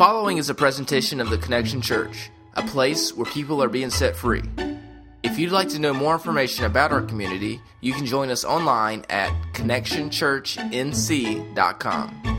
following 0.00 0.38
is 0.38 0.48
a 0.48 0.54
presentation 0.54 1.20
of 1.20 1.28
the 1.28 1.36
Connection 1.36 1.82
Church, 1.82 2.30
a 2.54 2.62
place 2.62 3.14
where 3.14 3.30
people 3.30 3.62
are 3.62 3.68
being 3.68 3.90
set 3.90 4.16
free. 4.16 4.40
If 5.22 5.38
you'd 5.38 5.52
like 5.52 5.68
to 5.68 5.78
know 5.78 5.92
more 5.92 6.14
information 6.14 6.64
about 6.64 6.90
our 6.90 7.02
community, 7.02 7.60
you 7.82 7.92
can 7.92 8.06
join 8.06 8.30
us 8.30 8.42
online 8.42 9.04
at 9.10 9.30
connectionchurchnc.com. 9.52 12.38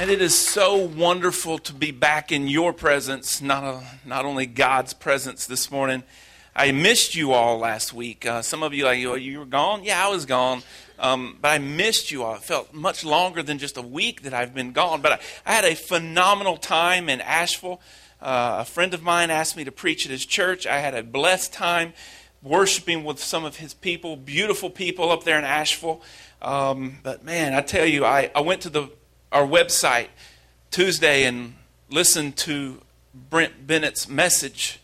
And 0.00 0.10
it 0.10 0.20
is 0.20 0.36
so 0.36 0.74
wonderful 0.74 1.58
to 1.58 1.72
be 1.72 1.92
back 1.92 2.32
in 2.32 2.48
your 2.48 2.72
presence, 2.72 3.40
not, 3.40 3.62
a, 3.62 3.80
not 4.04 4.24
only 4.24 4.46
God's 4.46 4.94
presence 4.94 5.46
this 5.46 5.70
morning. 5.70 6.02
I 6.56 6.70
missed 6.70 7.16
you 7.16 7.32
all 7.32 7.58
last 7.58 7.92
week. 7.92 8.24
Uh, 8.24 8.40
some 8.40 8.62
of 8.62 8.72
you 8.72 8.84
like, 8.84 9.04
oh, 9.04 9.16
you 9.16 9.40
were 9.40 9.44
gone? 9.44 9.82
Yeah, 9.82 10.06
I 10.06 10.08
was 10.08 10.24
gone. 10.24 10.62
Um, 11.00 11.36
but 11.40 11.48
I 11.48 11.58
missed 11.58 12.12
you 12.12 12.22
all. 12.22 12.36
It 12.36 12.42
felt 12.42 12.72
much 12.72 13.04
longer 13.04 13.42
than 13.42 13.58
just 13.58 13.76
a 13.76 13.82
week 13.82 14.22
that 14.22 14.32
I've 14.32 14.54
been 14.54 14.72
gone. 14.72 15.00
But 15.00 15.12
I, 15.12 15.20
I 15.46 15.54
had 15.54 15.64
a 15.64 15.74
phenomenal 15.74 16.56
time 16.56 17.08
in 17.08 17.20
Asheville. 17.20 17.80
Uh, 18.22 18.58
a 18.60 18.64
friend 18.64 18.94
of 18.94 19.02
mine 19.02 19.30
asked 19.30 19.56
me 19.56 19.64
to 19.64 19.72
preach 19.72 20.06
at 20.06 20.12
his 20.12 20.24
church. 20.24 20.64
I 20.64 20.78
had 20.78 20.94
a 20.94 21.02
blessed 21.02 21.52
time 21.52 21.92
worshiping 22.40 23.02
with 23.02 23.18
some 23.18 23.44
of 23.44 23.56
his 23.56 23.74
people, 23.74 24.16
beautiful 24.16 24.70
people 24.70 25.10
up 25.10 25.24
there 25.24 25.38
in 25.38 25.44
Asheville. 25.44 26.02
Um, 26.40 26.98
but 27.02 27.24
man, 27.24 27.54
I 27.54 27.62
tell 27.62 27.86
you, 27.86 28.04
I, 28.04 28.30
I 28.34 28.40
went 28.40 28.60
to 28.62 28.70
the 28.70 28.90
our 29.32 29.46
website 29.46 30.08
Tuesday 30.70 31.24
and 31.24 31.54
listened 31.90 32.36
to 32.36 32.80
Brent 33.12 33.66
Bennett's 33.66 34.08
message. 34.08 34.78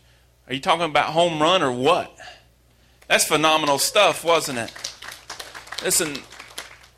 Are 0.47 0.53
you 0.53 0.59
talking 0.59 0.85
about 0.85 1.13
home 1.13 1.41
run 1.41 1.61
or 1.61 1.71
what? 1.71 2.15
That's 3.07 3.25
phenomenal 3.25 3.77
stuff, 3.77 4.23
wasn't 4.23 4.57
it? 4.59 4.73
Listen, 5.83 6.17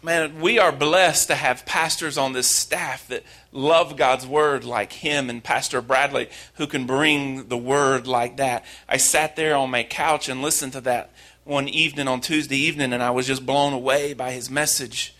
man, 0.02 0.40
we 0.42 0.60
are 0.60 0.72
blessed 0.72 1.28
to 1.28 1.36
have 1.36 1.66
pastors 1.66 2.18
on 2.18 2.34
this 2.34 2.48
staff 2.48 3.08
that 3.08 3.24
love 3.52 3.96
God's 3.96 4.26
word 4.26 4.64
like 4.64 4.94
him 4.94 5.30
and 5.30 5.44
Pastor 5.44 5.82
Bradley, 5.82 6.30
who 6.56 6.68
can 6.68 6.86
bring 6.86 7.48
the 7.48 7.58
word 7.58 8.08
like 8.08 8.38
that. 8.38 8.66
I 8.88 8.98
sat 8.98 9.36
there 9.36 9.56
on 9.56 9.72
my 9.72 9.84
couch 9.84 10.30
and 10.30 10.42
listened 10.42 10.74
to 10.74 10.82
that 10.82 11.12
one 11.44 11.68
evening 11.68 12.08
on 12.08 12.22
Tuesday 12.22 12.58
evening, 12.58 12.94
and 12.94 13.04
I 13.04 13.12
was 13.12 13.28
just 13.28 13.46
blown 13.46 13.74
away 13.74 14.14
by 14.14 14.32
his 14.32 14.50
message. 14.50 15.16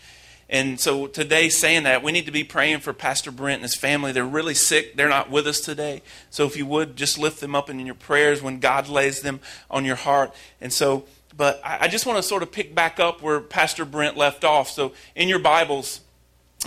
And 0.54 0.78
so 0.78 1.08
today, 1.08 1.48
saying 1.48 1.82
that, 1.82 2.04
we 2.04 2.12
need 2.12 2.26
to 2.26 2.32
be 2.32 2.44
praying 2.44 2.78
for 2.78 2.92
Pastor 2.92 3.32
Brent 3.32 3.56
and 3.56 3.62
his 3.64 3.76
family. 3.76 4.12
They're 4.12 4.24
really 4.24 4.54
sick. 4.54 4.96
They're 4.96 5.08
not 5.08 5.28
with 5.28 5.48
us 5.48 5.60
today. 5.60 6.00
So 6.30 6.46
if 6.46 6.56
you 6.56 6.64
would, 6.66 6.94
just 6.94 7.18
lift 7.18 7.40
them 7.40 7.56
up 7.56 7.68
in 7.68 7.84
your 7.84 7.96
prayers 7.96 8.40
when 8.40 8.60
God 8.60 8.88
lays 8.88 9.22
them 9.22 9.40
on 9.68 9.84
your 9.84 9.96
heart. 9.96 10.32
And 10.60 10.72
so 10.72 11.06
but 11.36 11.60
I 11.64 11.88
just 11.88 12.06
want 12.06 12.18
to 12.18 12.22
sort 12.22 12.42
of 12.42 12.52
pick 12.52 12.74
back 12.74 13.00
up 13.00 13.20
where 13.20 13.40
Pastor 13.40 13.84
Brent 13.84 14.16
left 14.16 14.44
off. 14.44 14.70
So 14.70 14.92
in 15.16 15.28
your 15.28 15.38
Bibles, 15.40 16.00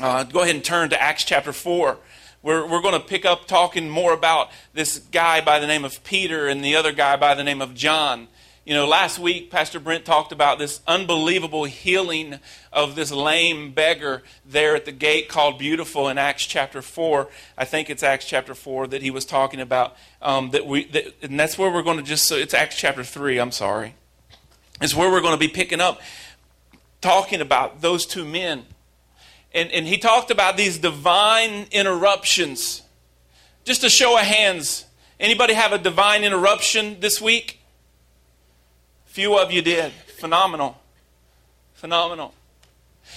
uh, 0.02 0.24
go 0.24 0.42
ahead 0.42 0.56
and 0.56 0.64
turn 0.64 0.90
to 0.90 1.02
Acts 1.02 1.24
chapter 1.24 1.54
4. 1.54 1.98
We're, 2.44 2.68
we're 2.68 2.82
going 2.82 2.94
to 2.94 3.06
pick 3.06 3.26
up 3.26 3.48
talking 3.48 3.90
more 3.90 4.14
about 4.14 4.50
this 4.74 5.00
guy 5.00 5.42
by 5.42 5.60
the 5.60 5.68
name 5.68 5.86
of 5.86 6.04
Peter 6.04 6.48
and 6.48 6.64
the 6.64 6.76
other 6.76 6.92
guy 6.92 7.16
by 7.16 7.34
the 7.34 7.44
name 7.44 7.62
of 7.62 7.76
John. 7.76 8.28
You 8.68 8.74
know, 8.74 8.86
last 8.86 9.18
week, 9.18 9.50
Pastor 9.50 9.80
Brent 9.80 10.04
talked 10.04 10.34
about 10.34 10.60
this 10.60 10.82
unbelievable 10.86 11.64
healing 11.64 12.38
of 12.74 12.96
this 12.96 13.14
lame 13.14 13.72
beggar 13.72 14.24
there 14.46 14.76
at 14.76 14.84
the 14.84 14.92
gate 14.92 15.30
called 15.30 15.58
Beautiful 15.58 16.10
in 16.10 16.18
Acts 16.18 16.46
chapter 16.46 16.82
4. 16.82 17.30
I 17.58 17.64
think 17.64 17.90
it's 17.90 18.04
Acts 18.04 18.26
chapter 18.26 18.54
4 18.54 18.88
that 18.88 19.02
he 19.02 19.10
was 19.10 19.24
talking 19.24 19.62
about. 19.62 19.96
Um, 20.22 20.50
that 20.50 20.68
we, 20.68 20.84
that, 20.88 21.16
and 21.22 21.40
that's 21.40 21.58
where 21.58 21.72
we're 21.72 21.82
going 21.82 21.96
to 21.96 22.04
just, 22.04 22.28
so 22.28 22.36
it's 22.36 22.54
Acts 22.54 22.76
chapter 22.76 23.06
3, 23.06 23.38
I'm 23.38 23.54
sorry 23.54 23.96
is 24.82 24.94
where 24.94 25.10
we're 25.10 25.22
going 25.22 25.34
to 25.34 25.40
be 25.40 25.48
picking 25.48 25.80
up 25.80 26.02
talking 27.00 27.40
about 27.40 27.80
those 27.80 28.06
two 28.06 28.26
men. 28.26 28.66
And, 29.54 29.72
and 29.72 29.88
he 29.88 29.98
talked 29.98 30.30
about 30.30 30.58
these 30.58 30.78
divine 30.78 31.68
interruptions. 31.72 32.82
Just 33.64 33.86
a 33.86 33.90
show 33.90 34.18
of 34.18 34.26
hands. 34.26 34.86
Anybody 35.22 35.54
have 35.54 35.72
a 35.72 35.78
divine 35.78 36.26
interruption 36.26 36.98
this 37.00 37.22
week? 37.22 37.57
Few 39.18 39.36
of 39.36 39.52
you 39.52 39.64
did. 39.64 39.92
Phenomenal. 40.20 40.80
Phenomenal. 41.74 42.36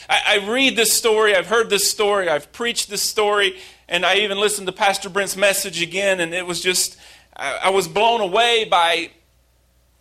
I, 0.08 0.20
I 0.28 0.50
read 0.50 0.74
this 0.74 0.94
story, 0.94 1.36
I've 1.36 1.48
heard 1.48 1.68
this 1.68 1.90
story, 1.90 2.26
I've 2.26 2.50
preached 2.52 2.88
this 2.88 3.02
story, 3.02 3.58
and 3.86 4.06
I 4.06 4.14
even 4.20 4.40
listened 4.40 4.66
to 4.68 4.72
Pastor 4.72 5.10
Brent's 5.10 5.36
message 5.36 5.82
again, 5.82 6.20
and 6.20 6.32
it 6.32 6.46
was 6.46 6.62
just, 6.62 6.96
I, 7.36 7.64
I 7.64 7.68
was 7.68 7.86
blown 7.86 8.22
away 8.22 8.64
by 8.64 9.10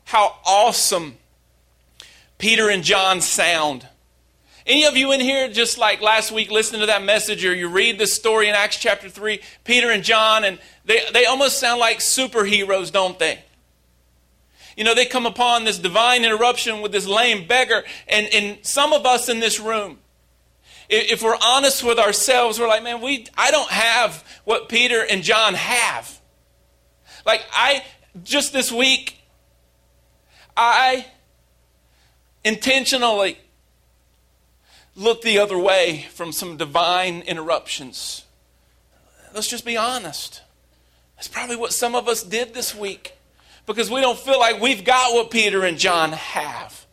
how 0.06 0.38
awesome 0.46 1.18
Peter 2.38 2.70
and 2.70 2.82
John 2.82 3.20
sound. 3.20 3.86
Any 4.66 4.86
of 4.86 4.96
you 4.96 5.12
in 5.12 5.20
here, 5.20 5.50
just 5.50 5.78
like 5.78 6.00
last 6.00 6.32
week, 6.32 6.50
listening 6.50 6.80
to 6.80 6.88
that 6.88 7.04
message, 7.04 7.44
or 7.44 7.54
you 7.54 7.68
read 7.68 8.00
this 8.00 8.14
story 8.14 8.48
in 8.48 8.56
Acts 8.56 8.78
chapter 8.78 9.10
3, 9.10 9.42
Peter 9.66 9.92
and 9.92 10.02
John, 10.02 10.46
and 10.46 10.60
they, 10.86 11.02
they 11.12 11.26
almost 11.26 11.60
sound 11.60 11.82
like 11.82 11.98
superheroes, 12.00 12.90
don't 12.90 13.20
they? 13.20 13.44
You 14.76 14.84
know, 14.84 14.96
they 14.96 15.06
come 15.06 15.26
upon 15.26 15.64
this 15.64 15.78
divine 15.78 16.24
interruption 16.24 16.82
with 16.82 16.92
this 16.92 17.08
lame 17.08 17.48
beggar, 17.48 17.84
and, 18.08 18.28
and 18.34 18.58
some 18.66 18.94
of 18.94 19.06
us 19.06 19.30
in 19.30 19.40
this 19.40 19.60
room, 19.60 20.00
if 20.90 21.22
we're 21.22 21.38
honest 21.44 21.84
with 21.84 22.00
ourselves, 22.00 22.60
we're 22.60 22.68
like, 22.68 22.84
man, 22.84 23.02
we, 23.02 23.28
I 23.38 23.52
don't 23.52 23.70
have 23.70 24.24
what 24.44 24.70
Peter 24.70 25.06
and 25.08 25.22
John 25.22 25.54
have. 25.54 26.20
Like, 27.26 27.44
I, 27.54 27.84
just 28.24 28.54
this 28.54 28.72
week, 28.72 29.20
I 30.58 31.06
intentionally 32.44 33.38
look 34.96 35.22
the 35.22 35.38
other 35.38 35.58
way 35.58 36.08
from 36.12 36.32
some 36.32 36.58
divine 36.58 37.22
interruptions. 37.22 38.26
Let's 39.34 39.50
just 39.50 39.66
be 39.66 39.78
honest. 39.78 40.42
That's 41.16 41.28
probably 41.28 41.56
what 41.56 41.72
some 41.72 41.96
of 41.96 42.08
us 42.08 42.24
did 42.24 42.54
this 42.54 42.74
week 42.74 43.14
because 43.70 43.92
we 43.92 44.02
don't 44.02 44.18
feel 44.18 44.40
like 44.40 44.60
we've 44.60 44.84
got 44.84 45.14
what 45.14 45.30
Peter 45.30 45.64
and 45.64 45.78
John 45.78 46.12
have. 46.12 46.88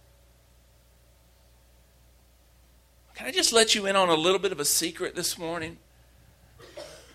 Can 3.15 3.27
I 3.27 3.31
just 3.31 3.51
let 3.51 3.75
you 3.75 3.87
in 3.87 3.97
on 3.97 4.11
a 4.11 4.15
little 4.15 4.39
bit 4.39 4.53
of 4.53 4.61
a 4.61 4.65
secret 4.67 5.15
this 5.15 5.39
morning? 5.39 5.79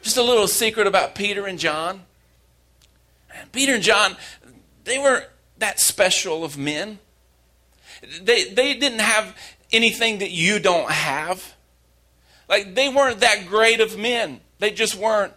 Just 0.02 0.18
a 0.18 0.24
little 0.24 0.48
secret 0.48 0.88
about 0.88 1.14
Peter 1.14 1.46
and 1.46 1.60
John. 1.60 2.02
Peter 3.52 3.76
and 3.76 3.84
John, 3.84 4.18
they 4.84 4.98
weren't 4.98 5.28
that 5.60 5.80
special 5.80 6.44
of 6.44 6.58
men. 6.58 6.98
They, 8.20 8.46
they 8.46 8.74
didn't 8.74 9.00
have 9.02 9.38
anything 9.72 10.18
that 10.18 10.32
you 10.32 10.58
don't 10.58 10.90
have. 10.90 11.54
Like, 12.50 12.74
they 12.74 12.90
weren't 12.90 13.20
that 13.20 13.46
great 13.46 13.80
of 13.80 13.96
men. 13.96 14.42
They 14.58 14.72
just 14.72 14.96
weren't. 14.96 15.34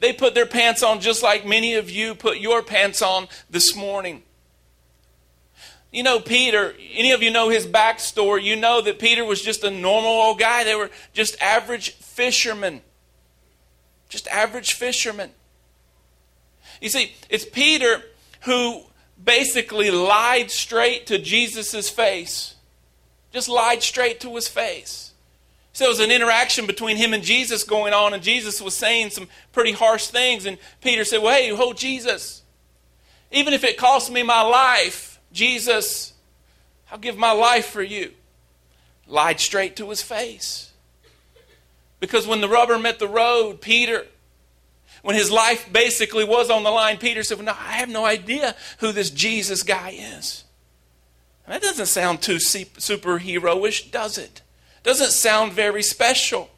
They 0.00 0.12
put 0.12 0.34
their 0.34 0.46
pants 0.46 0.82
on 0.82 1.00
just 1.00 1.22
like 1.22 1.46
many 1.46 1.74
of 1.74 1.90
you 1.90 2.14
put 2.14 2.38
your 2.38 2.62
pants 2.62 3.02
on 3.02 3.28
this 3.50 3.74
morning. 3.76 4.22
You 5.92 6.02
know, 6.02 6.20
Peter, 6.20 6.74
any 6.92 7.12
of 7.12 7.22
you 7.22 7.30
know 7.30 7.48
his 7.48 7.66
backstory, 7.66 8.42
you 8.42 8.56
know 8.56 8.80
that 8.82 8.98
Peter 8.98 9.24
was 9.24 9.40
just 9.40 9.64
a 9.64 9.70
normal 9.70 10.10
old 10.10 10.38
guy. 10.38 10.64
They 10.64 10.74
were 10.74 10.90
just 11.12 11.40
average 11.40 11.92
fishermen. 11.92 12.82
Just 14.08 14.28
average 14.28 14.74
fishermen. 14.74 15.30
You 16.80 16.88
see, 16.88 17.14
it's 17.30 17.44
Peter 17.44 18.02
who 18.42 18.82
basically 19.22 19.90
lied 19.90 20.50
straight 20.50 21.06
to 21.06 21.18
Jesus' 21.18 21.88
face. 21.88 22.54
Just 23.32 23.48
lied 23.48 23.82
straight 23.82 24.20
to 24.20 24.34
his 24.34 24.48
face. 24.48 25.12
So 25.76 25.84
there 25.84 25.90
was 25.90 26.00
an 26.00 26.10
interaction 26.10 26.64
between 26.64 26.96
him 26.96 27.12
and 27.12 27.22
Jesus 27.22 27.62
going 27.62 27.92
on, 27.92 28.14
and 28.14 28.22
Jesus 28.22 28.62
was 28.62 28.72
saying 28.72 29.10
some 29.10 29.28
pretty 29.52 29.72
harsh 29.72 30.06
things. 30.06 30.46
And 30.46 30.56
Peter 30.80 31.04
said, 31.04 31.20
Well, 31.20 31.34
hey, 31.34 31.50
hold 31.50 31.76
Jesus. 31.76 32.40
Even 33.30 33.52
if 33.52 33.62
it 33.62 33.76
costs 33.76 34.08
me 34.08 34.22
my 34.22 34.40
life, 34.40 35.20
Jesus, 35.32 36.14
I'll 36.90 36.96
give 36.96 37.18
my 37.18 37.32
life 37.32 37.66
for 37.66 37.82
you. 37.82 38.12
Lied 39.06 39.38
straight 39.38 39.76
to 39.76 39.90
his 39.90 40.00
face. 40.00 40.72
Because 42.00 42.26
when 42.26 42.40
the 42.40 42.48
rubber 42.48 42.78
met 42.78 42.98
the 42.98 43.06
road, 43.06 43.60
Peter 43.60 44.06
when 45.02 45.14
his 45.14 45.30
life 45.30 45.70
basically 45.70 46.24
was 46.24 46.48
on 46.48 46.62
the 46.62 46.70
line, 46.70 46.96
Peter 46.96 47.22
said, 47.22 47.36
well, 47.36 47.44
no, 47.44 47.52
I 47.52 47.72
have 47.74 47.90
no 47.90 48.06
idea 48.06 48.56
who 48.78 48.92
this 48.92 49.10
Jesus 49.10 49.62
guy 49.62 49.90
is. 49.90 50.44
that 51.46 51.60
doesn't 51.60 51.84
sound 51.84 52.22
too 52.22 52.36
superheroish, 52.36 53.90
does 53.90 54.16
it? 54.16 54.40
Doesn't 54.86 55.10
sound 55.10 55.52
very 55.52 55.82
special. 55.82 56.48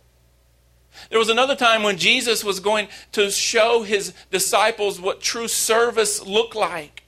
There 1.08 1.18
was 1.18 1.30
another 1.30 1.56
time 1.56 1.82
when 1.82 1.96
Jesus 1.96 2.44
was 2.44 2.60
going 2.60 2.88
to 3.12 3.30
show 3.30 3.84
his 3.84 4.12
disciples 4.30 5.00
what 5.00 5.22
true 5.22 5.48
service 5.48 6.22
looked 6.22 6.54
like. 6.54 7.04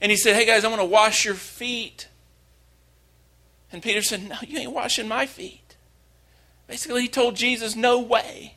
And 0.00 0.10
he 0.10 0.16
said, 0.16 0.34
Hey 0.34 0.46
guys, 0.46 0.64
I'm 0.64 0.72
going 0.72 0.80
to 0.80 0.92
wash 0.92 1.24
your 1.24 1.36
feet. 1.36 2.08
And 3.70 3.84
Peter 3.84 4.02
said, 4.02 4.28
No, 4.28 4.34
you 4.44 4.58
ain't 4.58 4.72
washing 4.72 5.06
my 5.06 5.26
feet. 5.26 5.76
Basically, 6.66 7.02
he 7.02 7.08
told 7.08 7.36
Jesus, 7.36 7.76
No 7.76 8.00
way. 8.00 8.56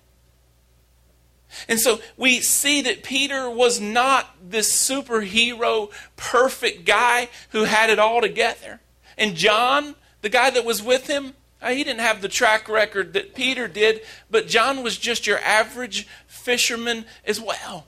And 1.67 1.79
so 1.79 1.99
we 2.17 2.39
see 2.41 2.81
that 2.81 3.03
Peter 3.03 3.47
was 3.47 3.79
not 3.79 4.35
this 4.43 4.73
superhero, 4.75 5.91
perfect 6.15 6.83
guy 6.83 7.29
who 7.51 7.65
had 7.65 7.91
it 7.91 7.99
all 7.99 8.21
together. 8.21 8.79
And 9.19 9.35
John, 9.35 9.93
the 10.21 10.29
guy 10.29 10.49
that 10.49 10.65
was 10.65 10.81
with 10.81 11.05
him, 11.05 11.35
Uh, 11.63 11.69
he 11.69 11.85
didn't 11.85 12.01
have 12.01 12.21
the 12.21 12.27
track 12.27 12.67
record 12.67 13.13
that 13.13 13.33
Peter 13.33 13.69
did, 13.69 14.01
but 14.29 14.47
John 14.47 14.83
was 14.83 14.97
just 14.97 15.25
your 15.25 15.39
average 15.39 16.05
fisherman 16.27 17.05
as 17.23 17.39
well. 17.39 17.87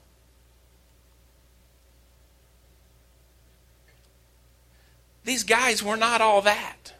These 5.24 5.42
guys 5.42 5.82
were 5.82 5.96
not 5.96 6.22
all 6.22 6.40
that. 6.42 6.94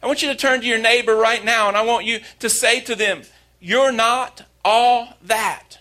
I 0.00 0.06
want 0.06 0.22
you 0.22 0.28
to 0.28 0.36
turn 0.36 0.60
to 0.60 0.66
your 0.66 0.78
neighbor 0.78 1.16
right 1.16 1.44
now 1.44 1.66
and 1.66 1.76
I 1.76 1.82
want 1.82 2.06
you 2.06 2.20
to 2.38 2.48
say 2.48 2.80
to 2.82 2.94
them, 2.94 3.22
You're 3.58 3.92
not 3.92 4.44
all 4.64 5.16
that. 5.22 5.78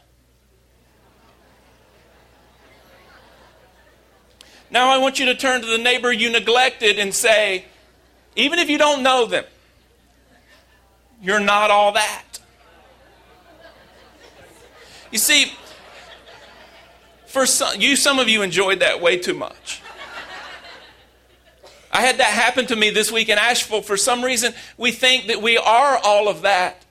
Now 4.72 4.90
I 4.90 4.98
want 4.98 5.20
you 5.20 5.26
to 5.26 5.36
turn 5.36 5.62
to 5.62 5.68
the 5.68 5.78
neighbor 5.78 6.12
you 6.12 6.32
neglected 6.32 6.98
and 6.98 7.14
say, 7.14 7.66
even 8.36 8.60
if 8.60 8.70
you 8.70 8.78
don't 8.78 9.04
know 9.04 9.26
them, 9.26 9.46
you're 11.22 11.40
not 11.40 11.70
all 11.70 11.94
that. 11.94 12.24
You 15.12 15.18
see, 15.18 15.52
for 17.28 17.46
some, 17.46 17.80
you, 17.80 17.96
some 17.96 18.20
of 18.20 18.30
you 18.30 18.42
enjoyed 18.42 18.80
that 18.80 19.02
way 19.02 19.18
too 19.18 19.34
much. 19.34 19.82
I 21.92 22.02
had 22.02 22.18
that 22.18 22.32
happen 22.32 22.66
to 22.68 22.76
me 22.76 22.90
this 22.90 23.12
week 23.12 23.28
in 23.28 23.38
Asheville. 23.38 23.82
For 23.82 23.98
some 23.98 24.24
reason, 24.24 24.54
we 24.78 24.92
think 24.92 25.28
that 25.28 25.42
we 25.42 25.58
are 25.58 26.00
all 26.04 26.30
of 26.30 26.44
that. 26.44 26.86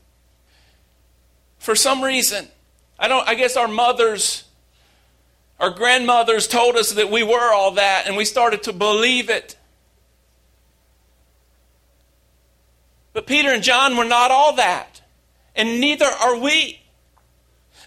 For 1.58 1.75
some 1.75 2.02
reason, 2.02 2.48
I 2.98 3.08
don't. 3.08 3.26
I 3.26 3.34
guess 3.34 3.56
our 3.56 3.69
mothers, 3.69 4.44
our 5.58 5.70
grandmothers 5.70 6.46
told 6.46 6.76
us 6.76 6.92
that 6.92 7.10
we 7.10 7.22
were 7.22 7.52
all 7.52 7.72
that, 7.72 8.04
and 8.06 8.16
we 8.16 8.26
started 8.26 8.62
to 8.64 8.72
believe 8.75 9.31
it. 9.31 9.56
But 13.12 13.26
Peter 13.26 13.50
and 13.50 13.62
John 13.62 13.96
were 13.96 14.04
not 14.04 14.30
all 14.30 14.54
that, 14.54 15.00
and 15.56 15.80
neither 15.80 16.06
are 16.06 16.36
we. 16.36 16.80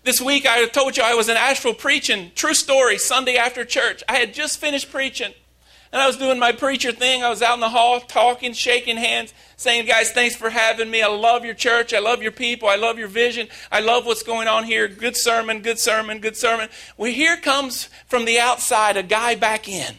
This 0.03 0.19
week 0.19 0.45
I 0.45 0.65
told 0.67 0.97
you 0.97 1.03
I 1.03 1.13
was 1.13 1.29
in 1.29 1.37
Asheville 1.37 1.73
preaching, 1.73 2.31
true 2.35 2.53
story, 2.53 2.97
Sunday 2.97 3.37
after 3.37 3.63
church. 3.63 4.03
I 4.09 4.17
had 4.17 4.33
just 4.33 4.59
finished 4.59 4.91
preaching, 4.91 5.33
and 5.93 6.01
I 6.01 6.07
was 6.07 6.17
doing 6.17 6.39
my 6.39 6.51
preacher 6.51 6.91
thing. 6.91 7.23
I 7.23 7.29
was 7.29 7.41
out 7.41 7.53
in 7.53 7.61
the 7.61 7.69
hall 7.69 8.01
talking, 8.01 8.51
shaking 8.51 8.97
hands, 8.97 9.33
saying, 9.55 9.85
Guys, 9.85 10.11
thanks 10.11 10.35
for 10.35 10.49
having 10.49 10.91
me. 10.91 11.01
I 11.01 11.07
love 11.07 11.45
your 11.45 11.53
church. 11.53 11.93
I 11.93 11.99
love 11.99 12.21
your 12.21 12.33
people. 12.33 12.67
I 12.67 12.75
love 12.75 12.99
your 12.99 13.07
vision. 13.07 13.47
I 13.71 13.79
love 13.79 14.05
what's 14.05 14.23
going 14.23 14.49
on 14.49 14.65
here. 14.65 14.89
Good 14.89 15.15
sermon, 15.15 15.61
good 15.61 15.79
sermon, 15.79 16.19
good 16.19 16.35
sermon. 16.35 16.67
Well, 16.97 17.11
here 17.11 17.37
comes 17.37 17.85
from 18.07 18.25
the 18.25 18.39
outside 18.39 18.97
a 18.97 19.03
guy 19.03 19.35
back 19.35 19.69
in. 19.69 19.95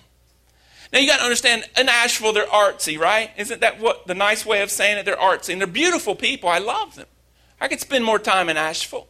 Now 0.94 1.00
you 1.00 1.08
got 1.08 1.18
to 1.18 1.24
understand, 1.24 1.68
in 1.76 1.88
Asheville, 1.88 2.32
they're 2.32 2.46
artsy, 2.46 2.96
right? 2.96 3.30
Isn't 3.36 3.62
that 3.62 3.80
what 3.80 4.06
the 4.06 4.14
nice 4.14 4.46
way 4.46 4.62
of 4.62 4.70
saying 4.70 4.96
it? 4.96 5.04
They're 5.04 5.16
artsy. 5.16 5.50
And 5.50 5.60
they're 5.60 5.66
beautiful 5.66 6.14
people. 6.14 6.48
I 6.48 6.58
love 6.58 6.94
them. 6.94 7.08
I 7.60 7.66
could 7.66 7.80
spend 7.80 8.04
more 8.04 8.20
time 8.20 8.48
in 8.48 8.56
Asheville. 8.56 9.08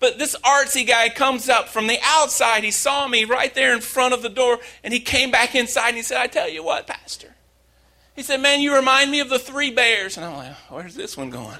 But 0.00 0.18
this 0.18 0.34
artsy 0.36 0.88
guy 0.88 1.10
comes 1.10 1.50
up 1.50 1.68
from 1.68 1.86
the 1.86 1.98
outside. 2.02 2.64
He 2.64 2.70
saw 2.70 3.06
me 3.06 3.24
right 3.24 3.54
there 3.54 3.74
in 3.74 3.82
front 3.82 4.14
of 4.14 4.22
the 4.22 4.30
door, 4.30 4.58
and 4.82 4.94
he 4.94 5.00
came 5.00 5.30
back 5.30 5.54
inside 5.54 5.88
and 5.88 5.96
he 5.98 6.02
said, 6.02 6.16
I 6.16 6.28
tell 6.28 6.48
you 6.48 6.64
what, 6.64 6.86
Pastor. 6.86 7.34
He 8.16 8.22
said, 8.22 8.40
Man, 8.40 8.62
you 8.62 8.74
remind 8.74 9.10
me 9.10 9.20
of 9.20 9.28
the 9.28 9.38
three 9.38 9.70
bears. 9.70 10.16
And 10.16 10.24
I'm 10.24 10.34
like, 10.34 10.54
Where's 10.70 10.94
this 10.94 11.14
one 11.14 11.28
going? 11.28 11.58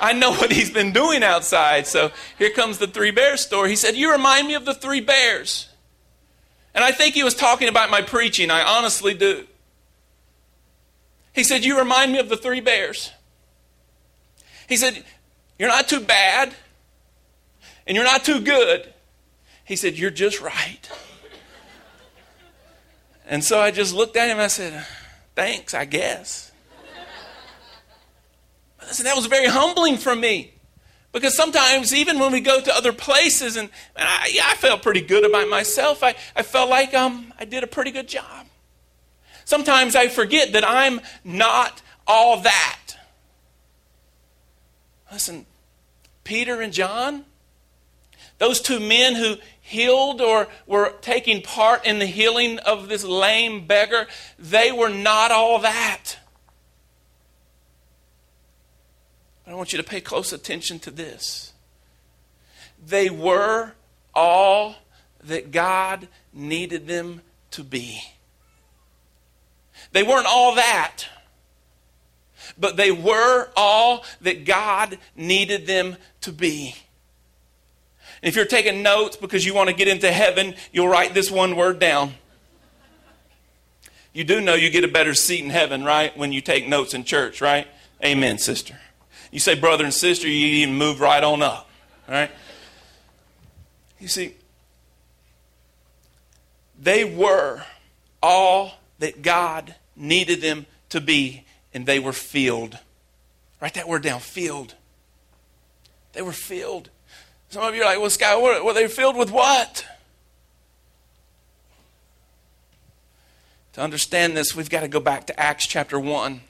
I 0.00 0.12
know 0.12 0.30
what 0.30 0.52
he's 0.52 0.70
been 0.70 0.92
doing 0.92 1.24
outside. 1.24 1.88
So 1.88 2.12
here 2.38 2.50
comes 2.50 2.78
the 2.78 2.86
three 2.86 3.10
bears 3.10 3.40
story. 3.40 3.70
He 3.70 3.76
said, 3.76 3.96
You 3.96 4.12
remind 4.12 4.46
me 4.46 4.54
of 4.54 4.64
the 4.64 4.74
three 4.74 5.00
bears. 5.00 5.68
And 6.74 6.84
I 6.84 6.92
think 6.92 7.14
he 7.14 7.22
was 7.22 7.34
talking 7.34 7.68
about 7.68 7.90
my 7.90 8.02
preaching. 8.02 8.50
I 8.50 8.62
honestly 8.62 9.14
do. 9.14 9.46
He 11.32 11.44
said, 11.44 11.64
You 11.64 11.78
remind 11.78 12.12
me 12.12 12.18
of 12.18 12.28
the 12.28 12.36
three 12.36 12.60
bears. 12.60 13.12
He 14.68 14.76
said, 14.76 15.04
You're 15.58 15.68
not 15.68 15.88
too 15.88 16.00
bad, 16.00 16.54
and 17.86 17.96
you're 17.96 18.04
not 18.04 18.24
too 18.24 18.40
good. 18.40 18.92
He 19.64 19.76
said, 19.76 19.98
You're 19.98 20.10
just 20.10 20.40
right. 20.40 20.90
And 23.26 23.44
so 23.44 23.60
I 23.60 23.70
just 23.70 23.94
looked 23.94 24.16
at 24.16 24.26
him 24.26 24.32
and 24.32 24.42
I 24.42 24.48
said, 24.48 24.86
Thanks, 25.34 25.74
I 25.74 25.84
guess. 25.84 26.52
But 28.78 28.88
listen, 28.88 29.04
that 29.04 29.16
was 29.16 29.26
very 29.26 29.46
humbling 29.46 29.96
for 29.96 30.14
me. 30.14 30.52
Because 31.12 31.36
sometimes, 31.36 31.94
even 31.94 32.18
when 32.18 32.32
we 32.32 32.40
go 32.40 32.60
to 32.60 32.74
other 32.74 32.92
places, 32.92 33.56
and, 33.56 33.68
and 33.94 34.08
I, 34.08 34.30
yeah, 34.32 34.44
I 34.46 34.54
felt 34.54 34.82
pretty 34.82 35.02
good 35.02 35.24
about 35.24 35.48
myself, 35.48 36.02
I, 36.02 36.14
I 36.34 36.42
felt 36.42 36.70
like 36.70 36.94
um, 36.94 37.34
I 37.38 37.44
did 37.44 37.62
a 37.62 37.66
pretty 37.66 37.90
good 37.90 38.08
job. 38.08 38.46
Sometimes 39.44 39.94
I 39.94 40.08
forget 40.08 40.52
that 40.54 40.66
I'm 40.66 41.00
not 41.22 41.82
all 42.06 42.40
that. 42.40 42.78
Listen, 45.12 45.44
Peter 46.24 46.62
and 46.62 46.72
John, 46.72 47.26
those 48.38 48.60
two 48.60 48.80
men 48.80 49.14
who 49.14 49.36
healed 49.60 50.22
or 50.22 50.48
were 50.66 50.94
taking 51.02 51.42
part 51.42 51.84
in 51.84 51.98
the 51.98 52.06
healing 52.06 52.58
of 52.60 52.88
this 52.88 53.04
lame 53.04 53.66
beggar, 53.66 54.06
they 54.38 54.72
were 54.72 54.88
not 54.88 55.30
all 55.30 55.58
that. 55.58 56.16
But 59.41 59.41
I 59.52 59.56
want 59.56 59.72
you 59.72 59.76
to 59.78 59.84
pay 59.84 60.00
close 60.00 60.32
attention 60.32 60.78
to 60.80 60.90
this. 60.90 61.52
They 62.84 63.10
were 63.10 63.72
all 64.14 64.76
that 65.24 65.52
God 65.52 66.08
needed 66.32 66.86
them 66.86 67.20
to 67.52 67.62
be. 67.62 68.00
They 69.92 70.02
weren't 70.02 70.26
all 70.26 70.54
that, 70.54 71.04
but 72.58 72.76
they 72.76 72.90
were 72.90 73.48
all 73.56 74.04
that 74.22 74.44
God 74.44 74.98
needed 75.14 75.66
them 75.66 75.96
to 76.22 76.32
be. 76.32 76.74
if 78.22 78.36
you're 78.36 78.44
taking 78.44 78.82
notes 78.82 79.16
because 79.16 79.44
you 79.44 79.52
want 79.52 79.68
to 79.68 79.74
get 79.74 79.88
into 79.88 80.10
heaven, 80.10 80.54
you'll 80.72 80.88
write 80.88 81.12
this 81.12 81.30
one 81.30 81.56
word 81.56 81.78
down. 81.78 82.14
You 84.12 84.24
do 84.24 84.40
know 84.40 84.54
you 84.54 84.70
get 84.70 84.84
a 84.84 84.88
better 84.88 85.14
seat 85.14 85.42
in 85.42 85.50
heaven, 85.50 85.84
right? 85.84 86.16
When 86.16 86.32
you 86.32 86.40
take 86.40 86.68
notes 86.68 86.94
in 86.94 87.04
church, 87.04 87.40
right? 87.40 87.66
Amen, 88.04 88.38
sister. 88.38 88.78
You 89.32 89.40
say 89.40 89.56
brother 89.56 89.82
and 89.82 89.92
sister, 89.92 90.28
you 90.28 90.46
even 90.46 90.76
move 90.76 91.00
right 91.00 91.24
on 91.24 91.42
up. 91.42 91.68
All 92.06 92.14
right? 92.14 92.30
You 93.98 94.06
see, 94.06 94.34
they 96.78 97.04
were 97.04 97.62
all 98.22 98.74
that 98.98 99.22
God 99.22 99.74
needed 99.96 100.42
them 100.42 100.66
to 100.90 101.00
be, 101.00 101.44
and 101.72 101.86
they 101.86 101.98
were 101.98 102.12
filled. 102.12 102.78
Write 103.60 103.74
that 103.74 103.88
word 103.88 104.02
down 104.02 104.20
filled. 104.20 104.74
They 106.12 106.20
were 106.22 106.32
filled. 106.32 106.90
Some 107.48 107.62
of 107.62 107.74
you 107.74 107.82
are 107.82 107.86
like, 107.86 108.00
well, 108.00 108.10
Sky, 108.10 108.36
were 108.38 108.72
they 108.74 108.86
filled 108.86 109.16
with 109.16 109.30
what? 109.30 109.86
To 113.74 113.80
understand 113.80 114.36
this, 114.36 114.54
we've 114.54 114.68
got 114.68 114.80
to 114.80 114.88
go 114.88 115.00
back 115.00 115.26
to 115.28 115.40
Acts 115.40 115.66
chapter 115.66 115.98
1. 115.98 116.42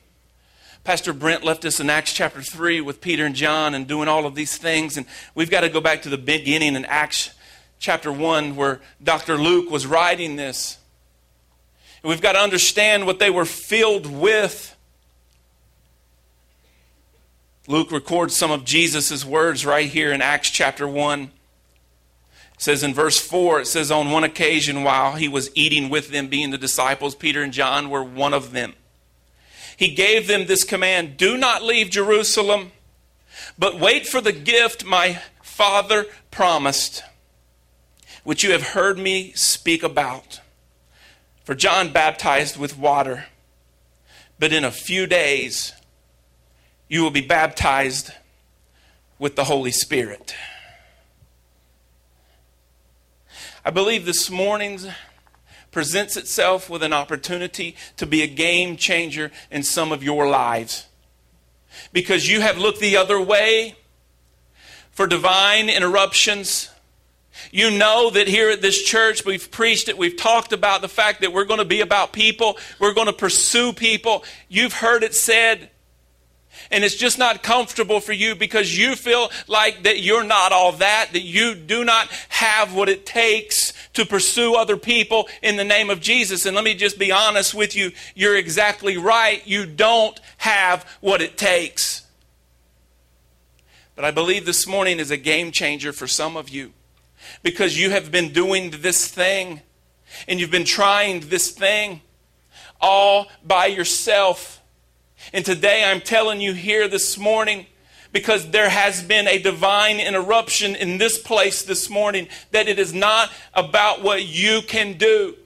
Pastor 0.85 1.13
Brent 1.13 1.45
left 1.45 1.65
us 1.65 1.79
in 1.79 1.89
Acts 1.89 2.13
chapter 2.13 2.43
3 2.43 2.81
with 2.81 3.01
Peter 3.01 3.25
and 3.25 3.37
John 3.37 3.73
and 3.73 3.87
doing 3.87 4.09
all 4.09 4.27
of 4.27 4.35
these 4.35 4.57
things. 4.57 4.97
And 4.97 5.07
we've 5.33 5.51
got 5.51 5.61
to 5.61 5.69
go 5.69 5.81
back 5.81 6.03
to 6.03 6.09
the 6.09 6.19
beginning 6.19 6.75
in 6.75 6.85
Acts 6.87 7.31
chapter 7.79 8.11
1 8.11 8.57
where 8.57 8.81
Dr. 9.03 9.37
Luke 9.39 9.71
was 9.71 9.87
writing 9.87 10.35
this. 10.35 10.79
And 12.03 12.11
we've 12.11 12.21
got 12.21 12.33
to 12.33 12.41
understand 12.41 13.07
what 13.07 13.21
they 13.21 13.31
were 13.31 13.45
filled 13.45 14.07
with. 14.07 14.77
Luke 17.69 17.93
records 17.93 18.35
some 18.35 18.51
of 18.51 18.65
Jesus' 18.65 19.25
words 19.25 19.65
right 19.65 19.89
here 19.89 20.13
in 20.13 20.21
Acts 20.21 20.51
chapter 20.51 20.89
1. 20.89 21.23
It 21.23 21.31
says 22.59 22.83
in 22.83 22.93
verse 22.93 23.21
4, 23.21 23.61
it 23.61 23.67
says, 23.69 23.93
On 23.93 24.11
one 24.11 24.25
occasion 24.25 24.83
while 24.83 25.13
he 25.13 25.29
was 25.29 25.53
eating 25.55 25.91
with 25.91 26.11
them, 26.11 26.27
being 26.27 26.51
the 26.51 26.59
disciples, 26.59 27.15
Peter 27.15 27.41
and 27.41 27.53
John 27.53 27.89
were 27.89 28.03
one 28.03 28.35
of 28.35 28.51
them 28.51 28.75
he 29.77 29.95
gave 29.95 30.27
them 30.27 30.47
this 30.47 30.65
command 30.65 31.17
Do 31.17 31.37
not 31.37 31.63
leave 31.63 31.91
Jerusalem, 31.91 32.73
but 33.59 33.79
wait 33.79 34.07
for 34.07 34.21
the 34.21 34.33
gift 34.33 34.85
my 34.85 35.21
Father 35.43 36.07
promised, 36.31 37.03
which 38.25 38.43
you 38.43 38.53
have 38.53 38.69
heard 38.69 38.99
me 38.99 39.33
speak 39.33 39.83
about. 39.83 40.41
For 41.45 41.55
John 41.55 41.93
baptized 41.93 42.57
with 42.57 42.79
water, 42.79 43.27
but 44.39 44.53
in 44.53 44.65
a 44.65 44.71
few 44.71 45.07
days 45.07 45.73
you 46.89 47.03
will 47.03 47.11
be 47.11 47.21
baptized 47.21 48.13
with 49.19 49.37
the 49.37 49.45
Holy 49.45 49.71
Spirit. 49.71 50.35
I 53.65 53.71
believe 53.71 54.05
this 54.05 54.29
morning's 54.29 54.89
presents 55.73 56.17
itself 56.17 56.71
with 56.71 56.83
an 56.85 56.93
opportunity 56.93 57.75
to 57.97 58.07
be 58.07 58.23
a 58.23 58.29
game 58.29 58.77
changer 58.77 59.33
in 59.51 59.65
some 59.65 59.91
of 59.91 60.03
your 60.03 60.29
lives. 60.29 60.87
Because 61.93 62.29
you 62.29 62.41
have 62.41 62.59
looked 62.59 62.79
the 62.79 62.97
other 62.97 63.21
way 63.21 63.75
for 64.93 65.07
divine 65.07 65.69
interruptions 65.69 66.69
You 67.51 67.71
know 67.71 68.11
that 68.11 68.29
here 68.29 68.51
at 68.51 68.63
this 68.63 68.83
church, 68.83 69.25
we've 69.25 69.51
preached 69.51 69.89
it, 69.89 69.99
we've 69.99 70.17
talked 70.17 70.53
about 70.53 70.81
the 70.81 70.89
fact 70.89 71.23
that 71.23 71.33
we're 71.33 71.45
going 71.45 71.59
to 71.59 71.65
be 71.65 71.81
about 71.81 72.13
people, 72.13 72.59
we're 72.79 72.95
going 72.95 73.07
to 73.07 73.13
pursue 73.13 73.73
people. 73.73 74.25
You've 74.49 74.75
heard 74.75 75.03
it 75.03 75.15
said, 75.15 75.71
and 76.73 76.83
it's 76.83 76.97
just 76.97 77.19
not 77.19 77.43
comfortable 77.43 78.01
for 78.01 78.15
you 78.15 78.35
because 78.35 78.77
you 78.77 78.97
feel 78.97 79.31
like 79.47 79.83
that 79.83 80.01
you're 80.01 80.25
not 80.25 80.53
all 80.53 80.73
that, 80.73 81.11
that 81.13 81.21
you 81.21 81.55
do 81.55 81.85
not 81.85 82.09
have 82.31 82.75
what 82.75 82.89
it 82.89 83.05
takes 83.05 83.75
to 83.93 84.07
pursue 84.07 84.55
other 84.55 84.79
people 84.79 85.29
in 85.43 85.57
the 85.57 85.65
name 85.65 85.91
of 85.91 86.01
Jesus. 86.01 86.47
And 86.47 86.57
let 86.57 86.65
me 86.65 86.75
just 86.75 86.99
be 86.99 87.13
honest 87.13 87.53
with 87.53 87.77
you, 87.77 87.93
you're 88.15 88.37
exactly 88.37 88.97
right. 88.97 89.47
You 89.47 89.67
don't 89.67 90.19
have 90.39 90.85
what 91.01 91.21
it 91.21 91.37
takes. 91.37 92.07
But 93.95 94.07
I 94.07 94.11
believe 94.11 94.47
this 94.47 94.67
morning 94.67 94.99
is 94.99 95.11
a 95.11 95.19
game 95.19 95.53
changer 95.53 95.93
for 95.93 96.07
some 96.07 96.39
of 96.39 96.49
you 96.49 96.73
because 97.43 97.79
you 97.79 97.91
have 97.91 98.11
been 98.11 98.33
doing 98.33 98.71
this 98.71 99.07
thing 99.09 99.61
and 100.27 100.41
you've 100.41 100.51
been 100.51 100.65
trying 100.65 101.21
this 101.21 101.51
thing 101.51 102.01
all 102.81 103.29
by 103.45 103.67
yourself. 103.67 104.62
And 105.33 105.45
today 105.45 105.85
I'm 105.85 106.01
telling 106.01 106.41
you 106.41 106.53
here 106.53 106.89
this 106.89 107.19
morning 107.19 107.67
because 108.13 108.51
there 108.51 108.69
has 108.69 109.03
been 109.03 109.27
a 109.27 109.39
divine 109.39 109.99
interruption 109.99 110.75
in 110.75 110.99
this 110.99 111.19
place 111.19 111.63
this 111.63 111.89
morning 111.89 112.29
that 112.51 112.69
it 112.69 112.79
is 112.79 112.93
not 112.93 113.31
about 113.55 114.03
what 114.03 114.25
you 114.25 114.61
can 114.63 114.99
do. 114.99 115.37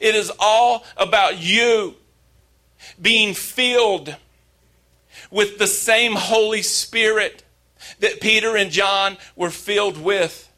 It 0.00 0.14
is 0.14 0.30
all 0.38 0.84
about 0.96 1.38
you 1.38 1.96
being 3.00 3.34
filled 3.34 4.14
with 5.30 5.58
the 5.58 5.66
same 5.66 6.14
Holy 6.14 6.62
Spirit 6.62 7.42
that 8.00 8.20
Peter 8.20 8.56
and 8.56 8.70
John 8.70 9.16
were 9.34 9.50
filled 9.50 9.96
with. 9.96 10.51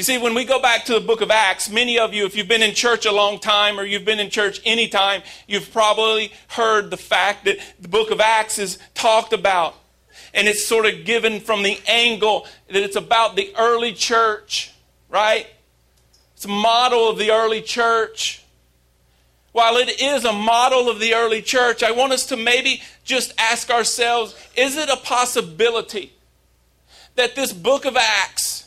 You 0.00 0.04
see, 0.04 0.16
when 0.16 0.32
we 0.32 0.46
go 0.46 0.62
back 0.62 0.86
to 0.86 0.94
the 0.94 1.00
book 1.00 1.20
of 1.20 1.30
Acts, 1.30 1.68
many 1.68 1.98
of 1.98 2.14
you, 2.14 2.24
if 2.24 2.34
you've 2.34 2.48
been 2.48 2.62
in 2.62 2.72
church 2.72 3.04
a 3.04 3.12
long 3.12 3.38
time 3.38 3.78
or 3.78 3.84
you've 3.84 4.06
been 4.06 4.18
in 4.18 4.30
church 4.30 4.58
any 4.64 4.88
time, 4.88 5.20
you've 5.46 5.70
probably 5.74 6.32
heard 6.48 6.90
the 6.90 6.96
fact 6.96 7.44
that 7.44 7.58
the 7.78 7.88
book 7.88 8.10
of 8.10 8.18
Acts 8.18 8.58
is 8.58 8.78
talked 8.94 9.34
about. 9.34 9.74
And 10.32 10.48
it's 10.48 10.64
sort 10.64 10.86
of 10.86 11.04
given 11.04 11.38
from 11.38 11.62
the 11.62 11.78
angle 11.86 12.46
that 12.68 12.82
it's 12.82 12.96
about 12.96 13.36
the 13.36 13.52
early 13.58 13.92
church, 13.92 14.72
right? 15.10 15.46
It's 16.34 16.46
a 16.46 16.48
model 16.48 17.10
of 17.10 17.18
the 17.18 17.30
early 17.30 17.60
church. 17.60 18.42
While 19.52 19.76
it 19.76 20.00
is 20.00 20.24
a 20.24 20.32
model 20.32 20.88
of 20.88 20.98
the 20.98 21.12
early 21.12 21.42
church, 21.42 21.82
I 21.82 21.90
want 21.90 22.14
us 22.14 22.24
to 22.28 22.38
maybe 22.38 22.80
just 23.04 23.34
ask 23.36 23.68
ourselves 23.68 24.34
is 24.56 24.78
it 24.78 24.88
a 24.88 24.96
possibility 24.96 26.14
that 27.16 27.34
this 27.34 27.52
book 27.52 27.84
of 27.84 27.98
Acts 27.98 28.59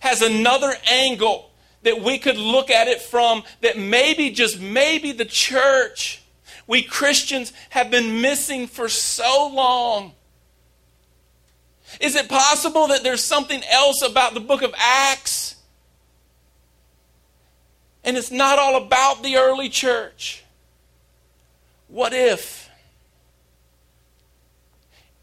has 0.00 0.22
another 0.22 0.74
angle 0.90 1.50
that 1.82 2.02
we 2.02 2.18
could 2.18 2.36
look 2.36 2.70
at 2.70 2.88
it 2.88 3.00
from 3.00 3.42
that 3.62 3.78
maybe, 3.78 4.30
just 4.30 4.60
maybe, 4.60 5.12
the 5.12 5.24
church, 5.24 6.22
we 6.66 6.82
Christians, 6.82 7.52
have 7.70 7.90
been 7.90 8.20
missing 8.20 8.66
for 8.66 8.88
so 8.88 9.50
long? 9.52 10.12
Is 12.00 12.14
it 12.16 12.28
possible 12.28 12.88
that 12.88 13.02
there's 13.02 13.24
something 13.24 13.62
else 13.70 14.02
about 14.02 14.34
the 14.34 14.40
book 14.40 14.62
of 14.62 14.74
Acts? 14.78 15.56
And 18.04 18.16
it's 18.16 18.30
not 18.30 18.58
all 18.58 18.76
about 18.76 19.22
the 19.22 19.36
early 19.36 19.68
church. 19.68 20.44
What 21.88 22.12
if 22.12 22.70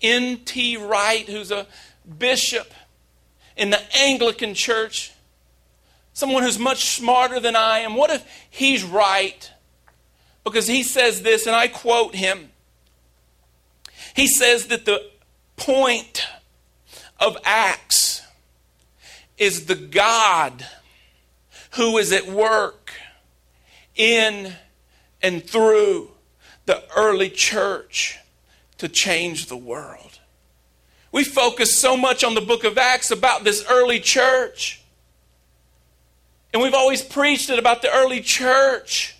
N.T. 0.01 0.77
Wright, 0.77 1.27
who's 1.27 1.51
a 1.51 1.65
bishop 2.17 2.71
in 3.57 3.69
the 3.69 3.81
Anglican 3.97 4.53
church, 4.53 5.11
someone 6.13 6.43
who's 6.43 6.59
much 6.59 6.85
smarter 6.85 7.39
than 7.39 7.55
I 7.55 7.79
am, 7.79 7.95
what 7.95 8.09
if 8.09 8.25
he's 8.49 8.83
right? 8.83 9.51
Because 10.43 10.67
he 10.67 10.83
says 10.83 11.23
this, 11.23 11.45
and 11.45 11.55
I 11.55 11.67
quote 11.67 12.15
him. 12.15 12.51
He 14.15 14.27
says 14.27 14.67
that 14.67 14.85
the 14.85 15.09
point 15.57 16.25
of 17.19 17.37
Acts 17.43 18.21
is 19.37 19.65
the 19.65 19.75
God 19.75 20.65
who 21.71 21.97
is 21.97 22.11
at 22.11 22.27
work 22.27 22.93
in 23.95 24.53
and 25.21 25.43
through 25.43 26.11
the 26.65 26.83
early 26.95 27.29
church 27.29 28.17
to 28.77 28.87
change 28.87 29.47
the 29.47 29.57
world. 29.57 30.16
We 31.11 31.23
focus 31.23 31.77
so 31.77 31.95
much 31.95 32.23
on 32.23 32.35
the 32.35 32.41
book 32.41 32.63
of 32.63 32.77
Acts 32.77 33.11
about 33.11 33.43
this 33.43 33.65
early 33.69 33.99
church. 33.99 34.81
And 36.53 36.61
we've 36.61 36.73
always 36.73 37.01
preached 37.01 37.49
it 37.49 37.59
about 37.59 37.81
the 37.81 37.91
early 37.91 38.21
church. 38.21 39.15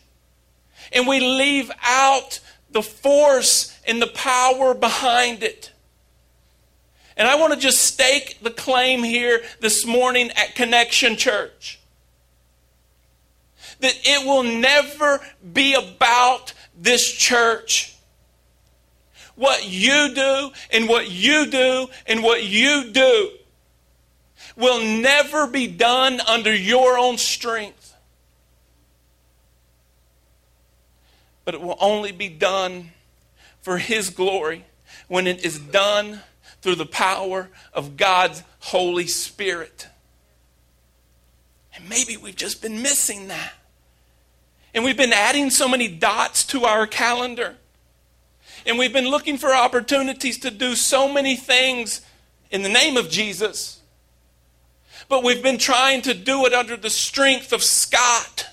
And 0.92 1.08
we 1.08 1.20
leave 1.20 1.72
out 1.84 2.40
the 2.72 2.82
force 2.82 3.78
and 3.86 4.02
the 4.02 4.08
power 4.08 4.74
behind 4.74 5.44
it. 5.44 5.72
And 7.16 7.28
I 7.28 7.36
want 7.36 7.54
to 7.54 7.60
just 7.60 7.82
stake 7.82 8.38
the 8.42 8.52
claim 8.52 9.04
here 9.04 9.42
this 9.60 9.86
morning 9.86 10.30
at 10.32 10.56
Connection 10.56 11.16
Church 11.16 11.80
that 13.80 13.94
it 14.04 14.26
will 14.26 14.44
never 14.44 15.20
be 15.54 15.74
about 15.74 16.54
this 16.76 17.12
church. 17.12 17.97
What 19.38 19.70
you 19.70 20.16
do 20.16 20.50
and 20.72 20.90
what 20.90 21.12
you 21.12 21.46
do 21.46 21.88
and 22.08 22.24
what 22.24 22.44
you 22.44 22.92
do 22.92 23.30
will 24.56 24.84
never 24.84 25.46
be 25.46 25.68
done 25.68 26.20
under 26.22 26.54
your 26.54 26.98
own 26.98 27.20
strength. 27.20 27.96
But 31.46 31.54
it 31.54 31.62
will 31.62 31.78
only 31.80 32.12
be 32.12 32.30
done 32.30 32.90
for 33.62 33.78
His 33.78 34.10
glory 34.10 34.66
when 35.08 35.28
it 35.28 35.46
is 35.46 35.60
done 35.60 36.22
through 36.62 36.76
the 36.76 36.86
power 36.88 37.50
of 37.74 37.96
God's 37.96 38.42
Holy 38.60 39.06
Spirit. 39.06 39.88
And 41.76 41.88
maybe 41.88 42.18
we've 42.18 42.36
just 42.36 42.60
been 42.60 42.82
missing 42.82 43.28
that. 43.28 43.54
And 44.74 44.84
we've 44.84 44.98
been 44.98 45.14
adding 45.14 45.52
so 45.52 45.68
many 45.68 45.88
dots 45.88 46.44
to 46.48 46.66
our 46.66 46.88
calendar. 46.88 47.56
And 48.68 48.78
we've 48.78 48.92
been 48.92 49.08
looking 49.08 49.38
for 49.38 49.54
opportunities 49.56 50.38
to 50.40 50.52
do 50.52 50.76
so 50.76 51.12
many 51.12 51.38
things 51.38 52.02
in 52.52 52.64
the 52.64 52.70
name 52.70 52.98
of 52.98 53.10
Jesus. 53.10 53.80
But 55.08 55.24
we've 55.24 55.42
been 55.42 55.58
trying 55.58 56.02
to 56.02 56.14
do 56.14 56.46
it 56.46 56.54
under 56.54 56.76
the 56.76 56.90
strength 56.90 57.54
of 57.54 57.64
Scott. 57.64 58.48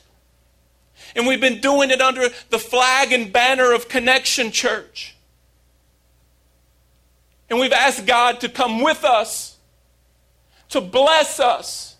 And 1.17 1.27
we've 1.27 1.41
been 1.41 1.61
doing 1.61 1.91
it 1.91 2.01
under 2.01 2.29
the 2.51 2.61
flag 2.61 3.13
and 3.13 3.33
banner 3.33 3.73
of 3.73 3.89
Connection 3.89 4.53
Church. 4.53 5.17
And 7.51 7.59
we've 7.59 7.73
asked 7.73 8.07
God 8.07 8.41
to 8.41 8.49
come 8.49 8.83
with 8.83 9.05
us, 9.05 9.57
to 10.69 10.81
bless 10.81 11.41
us, 11.41 11.97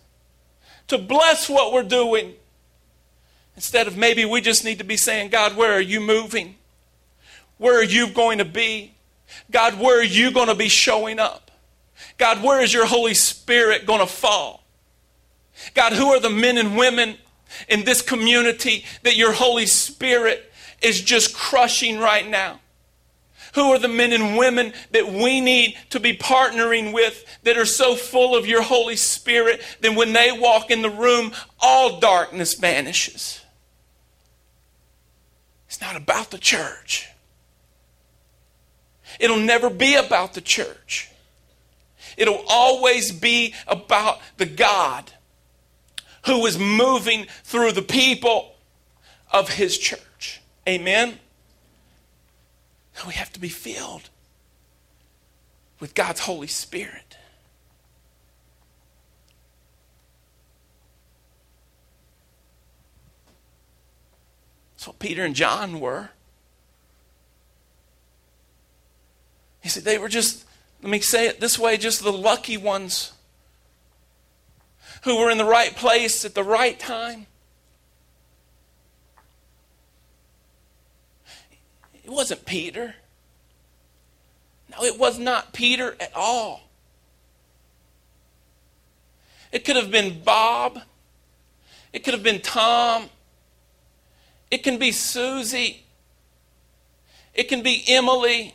to 0.87 0.97
bless 0.97 1.49
what 1.49 1.73
we're 1.73 1.83
doing. 1.83 2.35
Instead 3.57 3.87
of 3.87 3.97
maybe 3.97 4.23
we 4.23 4.39
just 4.39 4.63
need 4.63 4.77
to 4.77 4.85
be 4.85 4.97
saying, 4.97 5.31
God, 5.31 5.57
where 5.57 5.73
are 5.73 5.81
you 5.81 5.99
moving? 5.99 6.55
Where 7.57 7.79
are 7.79 7.83
you 7.83 8.09
going 8.09 8.39
to 8.39 8.45
be? 8.45 8.93
God, 9.51 9.79
where 9.79 9.99
are 9.99 10.03
you 10.03 10.31
going 10.31 10.47
to 10.47 10.55
be 10.55 10.69
showing 10.69 11.19
up? 11.19 11.51
God, 12.17 12.43
where 12.43 12.61
is 12.61 12.73
your 12.73 12.85
Holy 12.85 13.13
Spirit 13.13 13.85
going 13.85 14.01
to 14.01 14.07
fall? 14.07 14.63
God, 15.73 15.93
who 15.93 16.07
are 16.09 16.19
the 16.19 16.29
men 16.29 16.57
and 16.57 16.77
women 16.77 17.17
in 17.67 17.85
this 17.85 18.01
community 18.01 18.85
that 19.03 19.15
your 19.15 19.31
Holy 19.31 19.65
Spirit 19.65 20.51
is 20.81 21.01
just 21.01 21.35
crushing 21.35 21.99
right 21.99 22.27
now? 22.27 22.59
Who 23.55 23.71
are 23.71 23.79
the 23.79 23.87
men 23.87 24.11
and 24.11 24.37
women 24.37 24.73
that 24.91 25.07
we 25.07 25.39
need 25.39 25.77
to 25.91 25.99
be 26.01 26.17
partnering 26.17 26.93
with 26.93 27.25
that 27.43 27.57
are 27.57 27.65
so 27.65 27.95
full 27.95 28.35
of 28.35 28.45
your 28.45 28.61
Holy 28.61 28.97
Spirit 28.97 29.61
that 29.79 29.95
when 29.95 30.11
they 30.11 30.29
walk 30.33 30.71
in 30.71 30.81
the 30.81 30.89
room, 30.89 31.31
all 31.61 32.01
darkness 32.01 32.55
vanishes? 32.55 33.41
It's 35.67 35.79
not 35.79 35.95
about 35.95 36.31
the 36.31 36.37
church. 36.37 37.09
It'll 39.19 39.37
never 39.37 39.69
be 39.69 39.95
about 39.95 40.33
the 40.33 40.41
church. 40.41 41.09
It'll 42.17 42.43
always 42.47 43.11
be 43.11 43.53
about 43.67 44.19
the 44.37 44.45
God 44.45 45.11
who 46.25 46.45
is 46.45 46.57
moving 46.57 47.27
through 47.43 47.73
the 47.73 47.81
people 47.81 48.55
of 49.31 49.49
his 49.49 49.77
church. 49.77 50.41
Amen? 50.67 51.19
We 53.05 53.13
have 53.13 53.31
to 53.33 53.39
be 53.39 53.49
filled 53.49 54.09
with 55.79 55.93
God's 55.93 56.21
Holy 56.21 56.47
Spirit. 56.47 57.17
That's 64.75 64.87
what 64.87 64.99
Peter 64.99 65.23
and 65.23 65.35
John 65.35 65.79
were. 65.79 66.11
He 69.65 69.69
said 69.69 69.83
they 69.83 69.97
were 69.97 70.09
just, 70.09 70.45
let 70.83 70.91
me 70.91 70.99
say 70.99 71.25
it 71.25 71.39
this 71.39 71.57
way, 71.57 71.75
just 71.75 72.03
the 72.03 72.13
lucky 72.13 72.55
ones 72.55 73.13
who 75.01 75.17
were 75.17 75.31
in 75.31 75.39
the 75.39 75.43
right 75.43 75.75
place 75.75 76.23
at 76.23 76.35
the 76.35 76.43
right 76.43 76.79
time. 76.79 77.25
It 81.95 82.11
wasn't 82.11 82.45
Peter. 82.45 82.93
No, 84.69 84.83
it 84.83 84.99
was 84.99 85.17
not 85.17 85.51
Peter 85.51 85.95
at 85.99 86.15
all. 86.15 86.69
It 89.51 89.65
could 89.65 89.77
have 89.77 89.89
been 89.89 90.21
Bob. 90.21 90.79
It 91.91 92.03
could 92.03 92.13
have 92.13 92.21
been 92.21 92.39
Tom. 92.39 93.09
It 94.51 94.59
can 94.59 94.77
be 94.77 94.91
Susie. 94.91 95.85
It 97.33 97.49
can 97.49 97.63
be 97.63 97.83
Emily. 97.87 98.53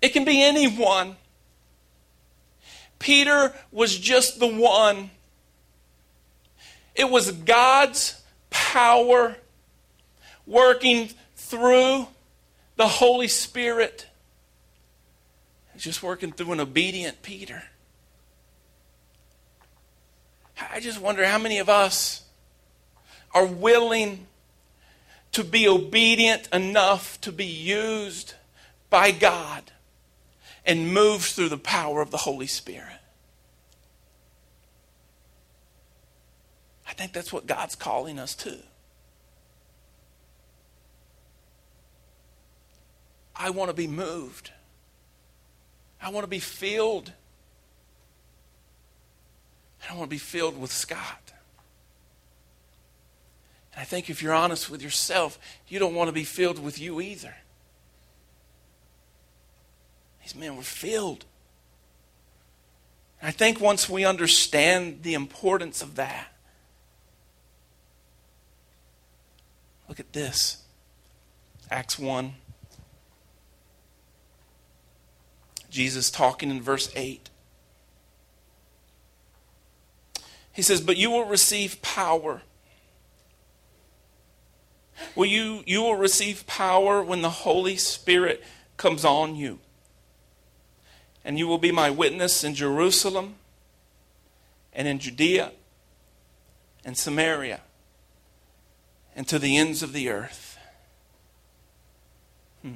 It 0.00 0.10
can 0.10 0.24
be 0.24 0.42
anyone. 0.42 1.16
Peter 2.98 3.54
was 3.70 3.96
just 3.98 4.40
the 4.40 4.46
one. 4.46 5.10
It 6.94 7.10
was 7.10 7.30
God's 7.30 8.20
power 8.50 9.36
working 10.46 11.10
through 11.36 12.08
the 12.76 12.88
Holy 12.88 13.28
Spirit. 13.28 14.06
just 15.76 16.02
working 16.02 16.32
through 16.32 16.52
an 16.52 16.58
obedient 16.58 17.22
Peter. 17.22 17.62
I 20.72 20.80
just 20.80 21.00
wonder 21.00 21.24
how 21.24 21.38
many 21.38 21.58
of 21.58 21.68
us 21.68 22.24
are 23.32 23.46
willing 23.46 24.26
to 25.30 25.44
be 25.44 25.68
obedient 25.68 26.48
enough 26.52 27.20
to 27.20 27.30
be 27.30 27.46
used 27.46 28.34
by 28.90 29.12
God 29.12 29.70
and 30.68 30.92
moves 30.92 31.32
through 31.32 31.48
the 31.48 31.56
power 31.56 32.02
of 32.02 32.10
the 32.10 32.18
Holy 32.18 32.46
Spirit. 32.46 33.00
I 36.86 36.92
think 36.92 37.14
that's 37.14 37.32
what 37.32 37.46
God's 37.46 37.74
calling 37.74 38.18
us 38.18 38.34
to. 38.36 38.58
I 43.34 43.48
want 43.48 43.70
to 43.70 43.74
be 43.74 43.86
moved. 43.86 44.50
I 46.02 46.10
want 46.10 46.24
to 46.24 46.28
be 46.28 46.38
filled. 46.38 47.12
I 49.88 49.94
want 49.94 50.04
to 50.04 50.14
be 50.14 50.18
filled 50.18 50.60
with 50.60 50.70
Scott. 50.70 51.32
And 53.72 53.80
I 53.80 53.84
think 53.84 54.10
if 54.10 54.22
you're 54.22 54.34
honest 54.34 54.68
with 54.68 54.82
yourself, 54.82 55.38
you 55.66 55.78
don't 55.78 55.94
want 55.94 56.08
to 56.08 56.12
be 56.12 56.24
filled 56.24 56.58
with 56.58 56.78
you 56.78 57.00
either. 57.00 57.34
These 60.28 60.38
men 60.38 60.58
were 60.58 60.62
filled. 60.62 61.24
I 63.22 63.30
think 63.30 63.62
once 63.62 63.88
we 63.88 64.04
understand 64.04 65.02
the 65.02 65.14
importance 65.14 65.80
of 65.80 65.94
that, 65.94 66.26
look 69.88 69.98
at 69.98 70.12
this 70.12 70.64
Acts 71.70 71.98
1. 71.98 72.34
Jesus 75.70 76.10
talking 76.10 76.50
in 76.50 76.60
verse 76.60 76.92
8. 76.94 77.30
He 80.52 80.60
says, 80.60 80.82
But 80.82 80.98
you 80.98 81.08
will 81.08 81.24
receive 81.24 81.80
power. 81.80 82.42
Will 85.14 85.24
you, 85.24 85.62
you 85.64 85.80
will 85.80 85.96
receive 85.96 86.46
power 86.46 87.02
when 87.02 87.22
the 87.22 87.30
Holy 87.30 87.78
Spirit 87.78 88.44
comes 88.76 89.06
on 89.06 89.34
you. 89.34 89.60
And 91.24 91.38
you 91.38 91.46
will 91.46 91.58
be 91.58 91.72
my 91.72 91.90
witness 91.90 92.44
in 92.44 92.54
Jerusalem 92.54 93.34
and 94.72 94.88
in 94.88 94.98
Judea 94.98 95.52
and 96.84 96.96
Samaria 96.96 97.60
and 99.18 99.26
to 99.26 99.40
the 99.40 99.56
ends 99.56 99.82
of 99.82 99.92
the 99.92 100.08
earth. 100.08 100.56
Hmm. 102.62 102.74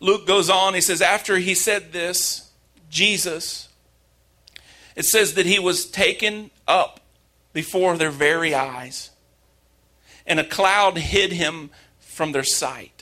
Luke 0.00 0.26
goes 0.26 0.48
on, 0.48 0.72
he 0.72 0.80
says, 0.80 1.02
after 1.02 1.36
he 1.36 1.54
said 1.54 1.92
this, 1.92 2.50
Jesus, 2.88 3.68
it 4.96 5.04
says 5.04 5.34
that 5.34 5.44
he 5.44 5.58
was 5.58 5.84
taken 5.84 6.50
up 6.66 7.00
before 7.52 7.98
their 7.98 8.10
very 8.10 8.54
eyes, 8.54 9.10
and 10.26 10.40
a 10.40 10.44
cloud 10.44 10.96
hid 10.96 11.32
him 11.32 11.68
from 12.00 12.32
their 12.32 12.42
sight. 12.42 13.01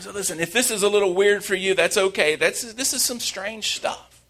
So 0.00 0.12
listen, 0.12 0.38
if 0.38 0.52
this 0.52 0.70
is 0.70 0.82
a 0.82 0.88
little 0.88 1.14
weird 1.14 1.44
for 1.44 1.54
you, 1.54 1.74
that's 1.74 1.96
okay. 1.96 2.36
That's, 2.36 2.72
this 2.74 2.92
is 2.92 3.04
some 3.04 3.20
strange 3.20 3.76
stuff. 3.76 4.22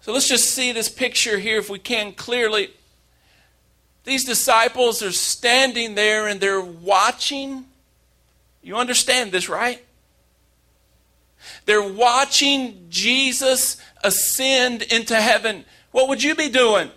So 0.00 0.12
let's 0.12 0.28
just 0.28 0.50
see 0.50 0.72
this 0.72 0.88
picture 0.88 1.38
here 1.38 1.58
if 1.58 1.70
we 1.70 1.78
can 1.78 2.12
clearly. 2.12 2.70
These 4.04 4.24
disciples 4.24 5.02
are 5.02 5.12
standing 5.12 5.94
there 5.94 6.26
and 6.26 6.40
they're 6.40 6.60
watching. 6.60 7.66
You 8.62 8.76
understand 8.76 9.30
this, 9.30 9.48
right? 9.48 9.84
They're 11.66 11.88
watching 11.88 12.86
Jesus 12.88 13.76
ascend 14.02 14.82
into 14.82 15.14
heaven. 15.14 15.64
What 15.92 16.08
would 16.08 16.22
you 16.22 16.34
be 16.34 16.48
doing? 16.48 16.90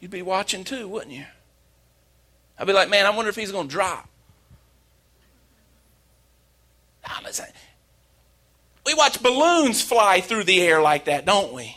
You'd 0.00 0.10
be 0.10 0.22
watching 0.22 0.64
too, 0.64 0.88
wouldn't 0.88 1.12
you? 1.12 1.24
I'd 2.62 2.66
be 2.68 2.72
like, 2.72 2.88
man, 2.88 3.06
I 3.06 3.10
wonder 3.10 3.28
if 3.28 3.34
he's 3.34 3.50
going 3.50 3.66
to 3.66 3.72
drop. 3.72 4.08
We 8.86 8.94
watch 8.94 9.20
balloons 9.20 9.82
fly 9.82 10.20
through 10.20 10.44
the 10.44 10.60
air 10.62 10.80
like 10.80 11.06
that, 11.06 11.26
don't 11.26 11.52
we? 11.52 11.76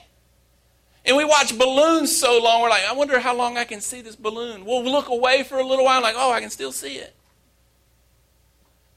And 1.04 1.18
we 1.18 1.26
watch 1.26 1.58
balloons 1.58 2.16
so 2.16 2.40
long, 2.40 2.62
we're 2.62 2.70
like, 2.70 2.88
I 2.88 2.94
wonder 2.94 3.20
how 3.20 3.36
long 3.36 3.58
I 3.58 3.64
can 3.64 3.82
see 3.82 4.02
this 4.02 4.16
balloon. 4.16 4.64
We'll 4.64 4.84
look 4.84 5.10
away 5.10 5.42
for 5.42 5.58
a 5.58 5.66
little 5.66 5.86
while, 5.86 6.04
like, 6.04 6.14
oh, 6.16 6.32
I 6.32 6.40
can 6.40 6.52
still 6.52 6.72
see 6.72 6.98
it. 6.98 7.16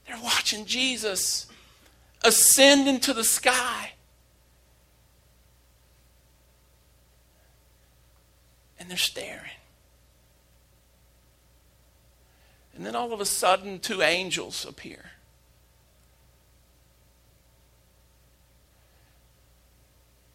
They're 0.07 0.21
watching 0.23 0.65
Jesus 0.65 1.47
ascend 2.23 2.87
into 2.87 3.15
the 3.15 3.23
sky. 3.23 3.93
And 8.79 8.91
they're 8.91 8.95
staring. 8.95 9.58
And 12.79 12.85
then 12.85 12.95
all 12.95 13.11
of 13.11 13.19
a 13.19 13.25
sudden, 13.25 13.79
two 13.79 14.01
angels 14.01 14.65
appear. 14.65 15.11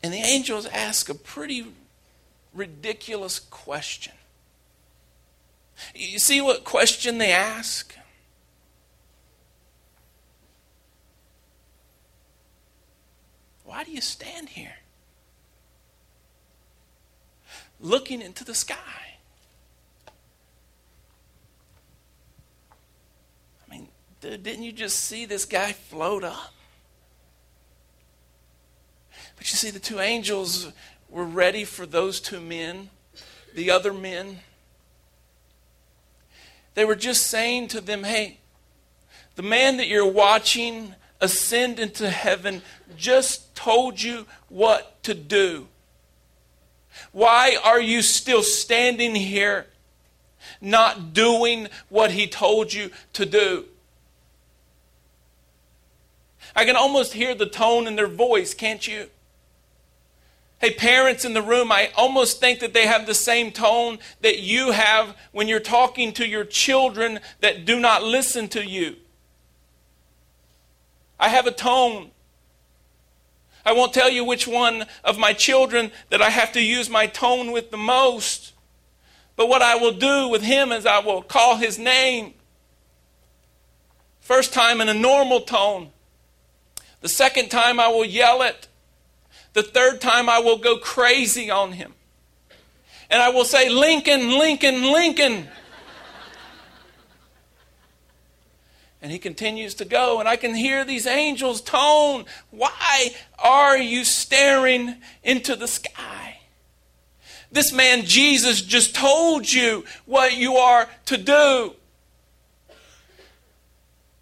And 0.02 0.12
the 0.12 0.18
angels 0.18 0.66
ask 0.66 1.09
a 1.09 1.14
pretty 1.14 1.64
ridiculous 2.52 3.38
question. 3.38 4.12
You 5.94 6.18
see 6.18 6.42
what 6.42 6.64
question 6.64 7.16
they 7.16 7.33
ask? 7.33 7.96
Why 13.64 13.85
do 13.85 13.90
you 13.90 14.02
stand 14.02 14.50
here? 14.50 14.76
Looking 17.80 18.20
into 18.20 18.44
the 18.44 18.54
sky. 18.54 18.76
I 23.70 24.14
mean, 24.31 24.43
didn't 24.43 24.63
you 24.63 24.73
just 24.73 25.01
see 25.01 25.27
this 25.27 25.45
guy 25.45 25.73
float 25.73 26.25
up? 26.25 26.55
But 29.37 29.51
you 29.51 29.57
see, 29.57 29.71
the 29.71 29.79
two 29.79 30.01
angels 30.01 30.73
were 31.09 31.25
ready 31.25 31.65
for 31.65 31.87
those 31.87 32.21
two 32.21 32.41
men, 32.41 32.91
the 33.55 33.71
other 33.71 33.93
men. 33.93 34.41
They 36.75 36.85
were 36.85 36.97
just 36.97 37.27
saying 37.27 37.69
to 37.69 37.81
them, 37.81 38.05
hey, 38.05 38.39
the 39.37 39.43
man 39.43 39.77
that 39.77 39.89
you're 39.89 40.11
watching 40.11 40.95
ascend 41.21 41.79
into 41.79 42.11
heaven 42.11 42.63
just 42.97 43.55
told 43.55 44.01
you 44.01 44.27
what 44.49 45.03
to 45.05 45.15
do. 45.15 45.69
Why 47.13 47.57
are 47.63 47.81
you 47.81 48.03
still 48.03 48.43
standing 48.43 49.15
here 49.15 49.67
not 50.61 51.13
doing 51.13 51.69
what 51.89 52.13
he 52.13 52.27
told 52.27 52.73
you 52.73 52.91
to 53.15 53.27
do? 53.27 53.67
I 56.57 56.64
can 56.64 56.77
almost 56.77 57.14
hear 57.14 57.35
the 57.35 57.47
tone 57.47 57.87
in 57.87 57.97
their 57.97 58.07
voice, 58.07 58.55
can't 58.55 58.87
you? 58.87 59.09
Hey, 60.61 60.73
parents 60.73 61.25
in 61.25 61.35
the 61.35 61.43
room, 61.43 61.73
I 61.73 61.90
almost 61.97 62.40
think 62.40 62.61
that 62.61 62.73
they 62.73 62.87
have 62.87 63.07
the 63.07 63.14
same 63.14 63.51
tone 63.51 63.99
that 64.21 64.38
you 64.38 64.71
have 64.71 65.17
when 65.33 65.49
you're 65.49 65.61
talking 65.61 66.12
to 66.14 66.27
your 66.27 66.45
children 66.45 67.21
that 67.40 67.64
do 67.64 67.81
not 67.81 68.03
listen 68.03 68.49
to 68.49 68.64
you. 68.64 68.97
I 71.19 71.29
have 71.29 71.47
a 71.47 71.51
tone. 71.51 72.12
I 73.67 73.73
won't 73.73 73.93
tell 73.93 74.11
you 74.11 74.25
which 74.25 74.47
one 74.47 74.87
of 75.03 75.19
my 75.19 75.33
children 75.33 75.90
that 76.11 76.23
I 76.23 76.31
have 76.31 76.53
to 76.53 76.62
use 76.62 76.88
my 76.88 77.07
tone 77.07 77.51
with 77.51 77.71
the 77.71 77.77
most. 77.77 78.53
But 79.37 79.49
what 79.49 79.62
I 79.62 79.75
will 79.77 79.93
do 79.93 80.29
with 80.29 80.43
him 80.43 80.71
is 80.71 80.87
I 80.87 81.01
will 81.01 81.23
call 81.23 81.57
his 81.57 81.79
name. 81.79 82.35
First 84.21 84.53
time 84.53 84.81
in 84.81 84.88
a 84.88 84.95
normal 84.95 85.40
tone. 85.40 85.90
The 87.05 87.11
second 87.11 87.51
time 87.51 87.79
I 87.79 87.88
will 87.88 88.07
yell 88.07 88.40
it. 88.40 88.67
The 89.53 89.62
third 89.62 90.01
time 90.01 90.27
I 90.31 90.38
will 90.38 90.57
go 90.57 90.79
crazy 90.79 91.51
on 91.51 91.73
him. 91.73 91.93
And 93.11 93.21
I 93.21 93.29
will 93.29 93.45
say, 93.45 93.69
Lincoln, 93.69 94.38
Lincoln, 94.38 94.90
Lincoln. 94.90 95.49
And 99.03 99.12
he 99.12 99.19
continues 99.19 99.75
to 99.75 99.85
go, 99.85 100.19
and 100.19 100.27
I 100.27 100.37
can 100.37 100.55
hear 100.55 100.83
these 100.83 101.07
angels 101.07 101.61
tone. 101.61 102.25
Why 102.49 103.14
are 103.38 103.77
you 103.77 104.03
staring 104.03 104.95
into 105.23 105.57
the 105.57 105.69
sky? 105.69 106.38
This 107.53 107.71
man 107.71 108.07
Jesus 108.07 108.62
just 108.62 108.95
told 108.95 109.53
you 109.53 109.85
what 110.07 110.38
you 110.38 110.57
are 110.57 110.88
to 111.05 111.19
do. 111.19 111.75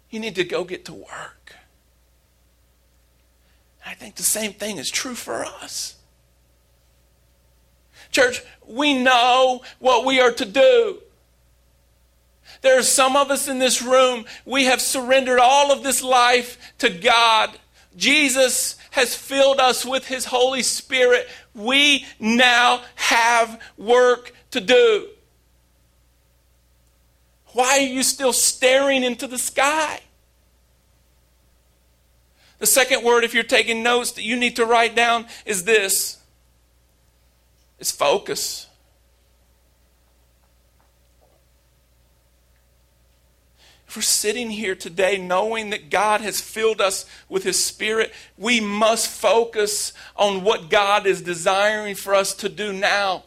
You 0.09 0.19
need 0.19 0.35
to 0.35 0.43
go 0.43 0.65
get 0.65 0.83
to 0.83 0.93
work. 0.93 1.55
I 3.85 3.93
think 3.93 4.15
the 4.15 4.23
same 4.23 4.53
thing 4.53 4.77
is 4.77 4.89
true 4.89 5.15
for 5.15 5.45
us. 5.45 5.95
Church, 8.11 8.41
we 8.67 8.93
know 8.93 9.63
what 9.79 10.05
we 10.05 10.19
are 10.19 10.31
to 10.31 10.45
do. 10.45 10.99
There 12.61 12.77
are 12.79 12.83
some 12.83 13.17
of 13.17 13.29
us 13.29 13.47
in 13.47 13.59
this 13.59 13.81
room, 13.81 14.25
we 14.45 14.65
have 14.65 14.81
surrendered 14.81 15.39
all 15.39 15.71
of 15.71 15.83
this 15.83 16.01
life 16.01 16.57
to 16.77 16.89
God. 16.89 17.51
Jesus 17.97 18.77
has 18.91 19.15
filled 19.15 19.59
us 19.59 19.85
with 19.85 20.07
His 20.07 20.25
Holy 20.25 20.63
Spirit. 20.63 21.27
We 21.53 22.05
now 22.19 22.81
have 22.95 23.59
work 23.77 24.33
to 24.51 24.61
do. 24.61 25.09
Why 27.47 27.79
are 27.79 27.81
you 27.81 28.03
still 28.03 28.33
staring 28.33 29.03
into 29.03 29.27
the 29.27 29.37
sky? 29.37 30.01
The 32.63 32.67
second 32.67 33.03
word, 33.03 33.25
if 33.25 33.33
you're 33.33 33.43
taking 33.43 33.83
notes, 33.83 34.13
that 34.13 34.23
you 34.23 34.37
need 34.37 34.55
to 34.55 34.65
write 34.65 34.95
down 34.95 35.25
is 35.45 35.65
this 35.65 36.17
it's 37.77 37.91
focus. 37.91 38.67
If 43.85 43.97
we're 43.97 44.01
sitting 44.01 44.49
here 44.49 44.75
today 44.75 45.17
knowing 45.17 45.71
that 45.71 45.89
God 45.89 46.21
has 46.21 46.39
filled 46.39 46.79
us 46.79 47.05
with 47.27 47.43
His 47.43 47.61
Spirit, 47.61 48.13
we 48.37 48.61
must 48.61 49.09
focus 49.09 49.91
on 50.15 50.45
what 50.45 50.69
God 50.69 51.05
is 51.05 51.21
desiring 51.21 51.95
for 51.95 52.15
us 52.15 52.33
to 52.35 52.47
do 52.47 52.71
now. 52.71 53.23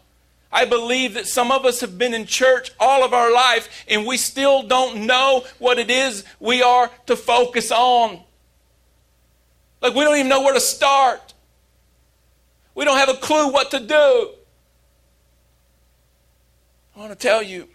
I 0.50 0.64
believe 0.64 1.12
that 1.12 1.26
some 1.26 1.52
of 1.52 1.66
us 1.66 1.82
have 1.82 1.98
been 1.98 2.14
in 2.14 2.24
church 2.24 2.70
all 2.80 3.04
of 3.04 3.12
our 3.12 3.30
life 3.30 3.84
and 3.86 4.06
we 4.06 4.16
still 4.16 4.62
don't 4.62 5.04
know 5.04 5.44
what 5.58 5.78
it 5.78 5.90
is 5.90 6.24
we 6.40 6.62
are 6.62 6.90
to 7.04 7.16
focus 7.16 7.70
on. 7.70 8.22
Like 9.86 9.94
we 9.94 10.02
don't 10.02 10.16
even 10.16 10.28
know 10.28 10.42
where 10.42 10.52
to 10.52 10.58
start. 10.58 11.32
We 12.74 12.84
don't 12.84 12.98
have 12.98 13.08
a 13.08 13.14
clue 13.14 13.52
what 13.52 13.70
to 13.70 13.78
do. 13.78 14.30
I 16.96 16.98
want 16.98 17.12
to 17.12 17.16
tell 17.16 17.40
you 17.40 17.68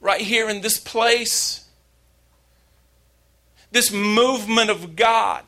right 0.00 0.22
here 0.22 0.48
in 0.48 0.62
this 0.62 0.80
place. 0.80 1.68
This 3.70 3.92
movement 3.92 4.70
of 4.70 4.96
God 4.96 5.44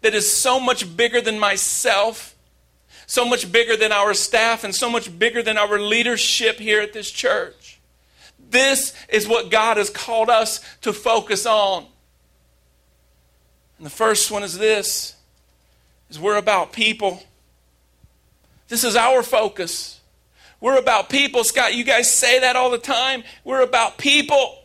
that 0.00 0.14
is 0.14 0.32
so 0.32 0.58
much 0.58 0.96
bigger 0.96 1.20
than 1.20 1.38
myself, 1.38 2.34
so 3.06 3.26
much 3.26 3.52
bigger 3.52 3.76
than 3.76 3.92
our 3.92 4.14
staff, 4.14 4.64
and 4.64 4.74
so 4.74 4.88
much 4.88 5.18
bigger 5.18 5.42
than 5.42 5.58
our 5.58 5.78
leadership 5.78 6.58
here 6.58 6.80
at 6.80 6.94
this 6.94 7.10
church. 7.10 7.80
This 8.48 8.94
is 9.10 9.28
what 9.28 9.50
God 9.50 9.76
has 9.76 9.90
called 9.90 10.30
us 10.30 10.60
to 10.80 10.94
focus 10.94 11.44
on. 11.44 11.84
And 13.78 13.86
the 13.86 13.90
first 13.90 14.30
one 14.30 14.42
is 14.42 14.58
this 14.58 15.14
is 16.10 16.18
we're 16.18 16.36
about 16.36 16.72
people. 16.72 17.22
This 18.68 18.84
is 18.84 18.96
our 18.96 19.22
focus. 19.22 20.00
We're 20.60 20.78
about 20.78 21.08
people. 21.08 21.44
Scott, 21.44 21.74
you 21.74 21.84
guys 21.84 22.10
say 22.10 22.40
that 22.40 22.56
all 22.56 22.70
the 22.70 22.78
time. 22.78 23.22
We're 23.44 23.62
about 23.62 23.96
people 23.96 24.62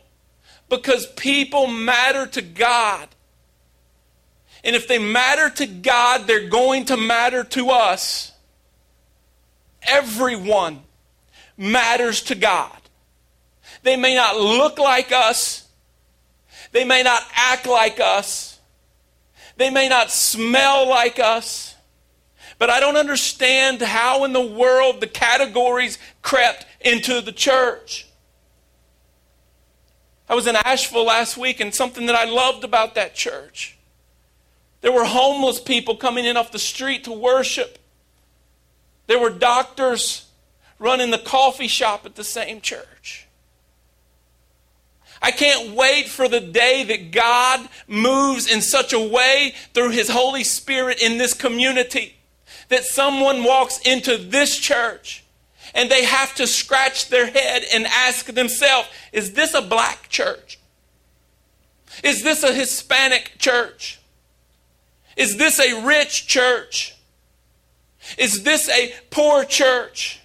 because 0.68 1.06
people 1.06 1.66
matter 1.66 2.26
to 2.26 2.42
God. 2.42 3.08
And 4.64 4.74
if 4.74 4.88
they 4.88 4.98
matter 4.98 5.50
to 5.56 5.66
God, 5.66 6.26
they're 6.26 6.48
going 6.48 6.86
to 6.86 6.96
matter 6.96 7.44
to 7.44 7.70
us. 7.70 8.32
Everyone 9.82 10.82
matters 11.56 12.22
to 12.24 12.34
God. 12.34 12.76
They 13.82 13.96
may 13.96 14.14
not 14.14 14.36
look 14.36 14.78
like 14.78 15.12
us, 15.12 15.68
they 16.72 16.84
may 16.84 17.02
not 17.02 17.22
act 17.34 17.66
like 17.66 18.00
us, 18.00 18.43
they 19.56 19.70
may 19.70 19.88
not 19.88 20.10
smell 20.10 20.88
like 20.88 21.18
us. 21.18 21.74
But 22.58 22.70
I 22.70 22.80
don't 22.80 22.96
understand 22.96 23.82
how 23.82 24.24
in 24.24 24.32
the 24.32 24.40
world 24.40 25.00
the 25.00 25.06
categories 25.06 25.98
crept 26.22 26.66
into 26.80 27.20
the 27.20 27.32
church. 27.32 28.06
I 30.28 30.34
was 30.34 30.46
in 30.46 30.56
Asheville 30.56 31.04
last 31.04 31.36
week, 31.36 31.60
and 31.60 31.74
something 31.74 32.06
that 32.06 32.16
I 32.16 32.24
loved 32.24 32.64
about 32.64 32.94
that 32.94 33.14
church. 33.14 33.76
There 34.80 34.92
were 34.92 35.04
homeless 35.04 35.60
people 35.60 35.96
coming 35.96 36.24
in 36.24 36.36
off 36.36 36.52
the 36.52 36.58
street 36.58 37.04
to 37.04 37.12
worship. 37.12 37.78
There 39.06 39.18
were 39.18 39.30
doctors 39.30 40.26
running 40.78 41.10
the 41.10 41.18
coffee 41.18 41.68
shop 41.68 42.06
at 42.06 42.14
the 42.14 42.24
same 42.24 42.60
church. 42.60 43.23
I 45.24 45.30
can't 45.30 45.74
wait 45.74 46.08
for 46.08 46.28
the 46.28 46.38
day 46.38 46.84
that 46.84 47.10
God 47.10 47.66
moves 47.88 48.46
in 48.46 48.60
such 48.60 48.92
a 48.92 49.00
way 49.00 49.54
through 49.72 49.88
His 49.88 50.10
Holy 50.10 50.44
Spirit 50.44 51.00
in 51.00 51.16
this 51.16 51.32
community 51.32 52.16
that 52.68 52.84
someone 52.84 53.42
walks 53.42 53.78
into 53.86 54.18
this 54.18 54.58
church 54.58 55.24
and 55.74 55.90
they 55.90 56.04
have 56.04 56.34
to 56.34 56.46
scratch 56.46 57.08
their 57.08 57.24
head 57.24 57.62
and 57.72 57.86
ask 57.86 58.26
themselves, 58.26 58.86
is 59.14 59.32
this 59.32 59.54
a 59.54 59.62
black 59.62 60.10
church? 60.10 60.58
Is 62.02 62.22
this 62.22 62.42
a 62.42 62.52
Hispanic 62.52 63.36
church? 63.38 64.00
Is 65.16 65.38
this 65.38 65.58
a 65.58 65.86
rich 65.86 66.26
church? 66.26 66.98
Is 68.18 68.42
this 68.42 68.68
a 68.68 68.92
poor 69.08 69.46
church? 69.46 70.20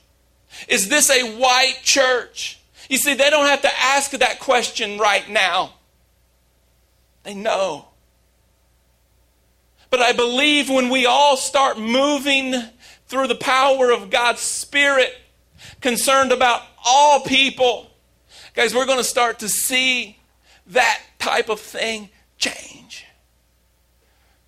Is 0.67 0.89
this 0.89 1.09
a 1.09 1.37
white 1.37 1.79
church? 1.83 2.58
You 2.89 2.97
see, 2.97 3.13
they 3.13 3.29
don't 3.29 3.45
have 3.45 3.61
to 3.61 3.71
ask 3.79 4.11
that 4.11 4.39
question 4.39 4.97
right 4.97 5.29
now. 5.29 5.75
They 7.23 7.35
know. 7.35 7.85
But 9.91 10.01
I 10.01 10.11
believe 10.11 10.69
when 10.69 10.89
we 10.89 11.05
all 11.05 11.37
start 11.37 11.79
moving 11.79 12.53
through 13.07 13.27
the 13.27 13.35
power 13.35 13.91
of 13.91 14.09
God's 14.09 14.41
Spirit, 14.41 15.15
concerned 15.81 16.31
about 16.31 16.63
all 16.83 17.21
people, 17.21 17.91
guys, 18.55 18.73
we're 18.73 18.85
going 18.85 18.97
to 18.97 19.03
start 19.03 19.39
to 19.39 19.49
see 19.49 20.17
that 20.67 20.99
type 21.19 21.49
of 21.49 21.59
thing 21.59 22.09
change. 22.37 23.05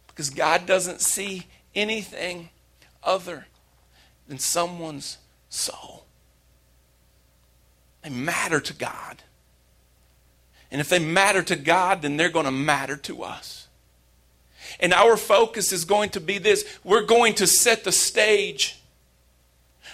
Because 0.07 0.29
God 0.29 0.65
doesn't 0.65 1.01
see 1.01 1.47
anything 1.75 2.49
other 3.03 3.45
than 4.27 4.39
someone's 4.39 5.17
soul. 5.49 6.05
They 8.01 8.09
matter 8.09 8.59
to 8.59 8.73
God. 8.73 9.23
And 10.71 10.79
if 10.79 10.89
they 10.89 10.99
matter 10.99 11.43
to 11.43 11.55
God, 11.55 12.01
then 12.01 12.17
they're 12.17 12.29
going 12.29 12.45
to 12.45 12.51
matter 12.51 12.95
to 12.97 13.23
us. 13.23 13.67
And 14.79 14.93
our 14.93 15.17
focus 15.17 15.71
is 15.71 15.85
going 15.85 16.11
to 16.11 16.21
be 16.21 16.37
this 16.37 16.65
we're 16.83 17.05
going 17.05 17.35
to 17.35 17.47
set 17.47 17.83
the 17.83 17.91
stage, 17.91 18.79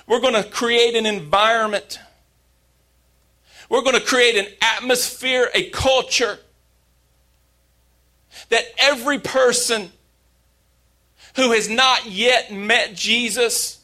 we're 0.06 0.22
going 0.22 0.36
to 0.36 0.44
create 0.44 0.96
an 0.96 1.06
environment, 1.06 2.00
we're 3.70 3.82
going 3.82 4.00
to 4.00 4.06
create 4.06 4.36
an 4.38 4.48
atmosphere, 4.62 5.50
a 5.54 5.70
culture 5.72 6.40
that 8.50 8.66
every 8.78 9.20
person 9.20 9.92
who 11.36 11.52
has 11.52 11.70
not 11.70 12.06
yet 12.06 12.52
met 12.54 12.96
Jesus, 12.96 13.77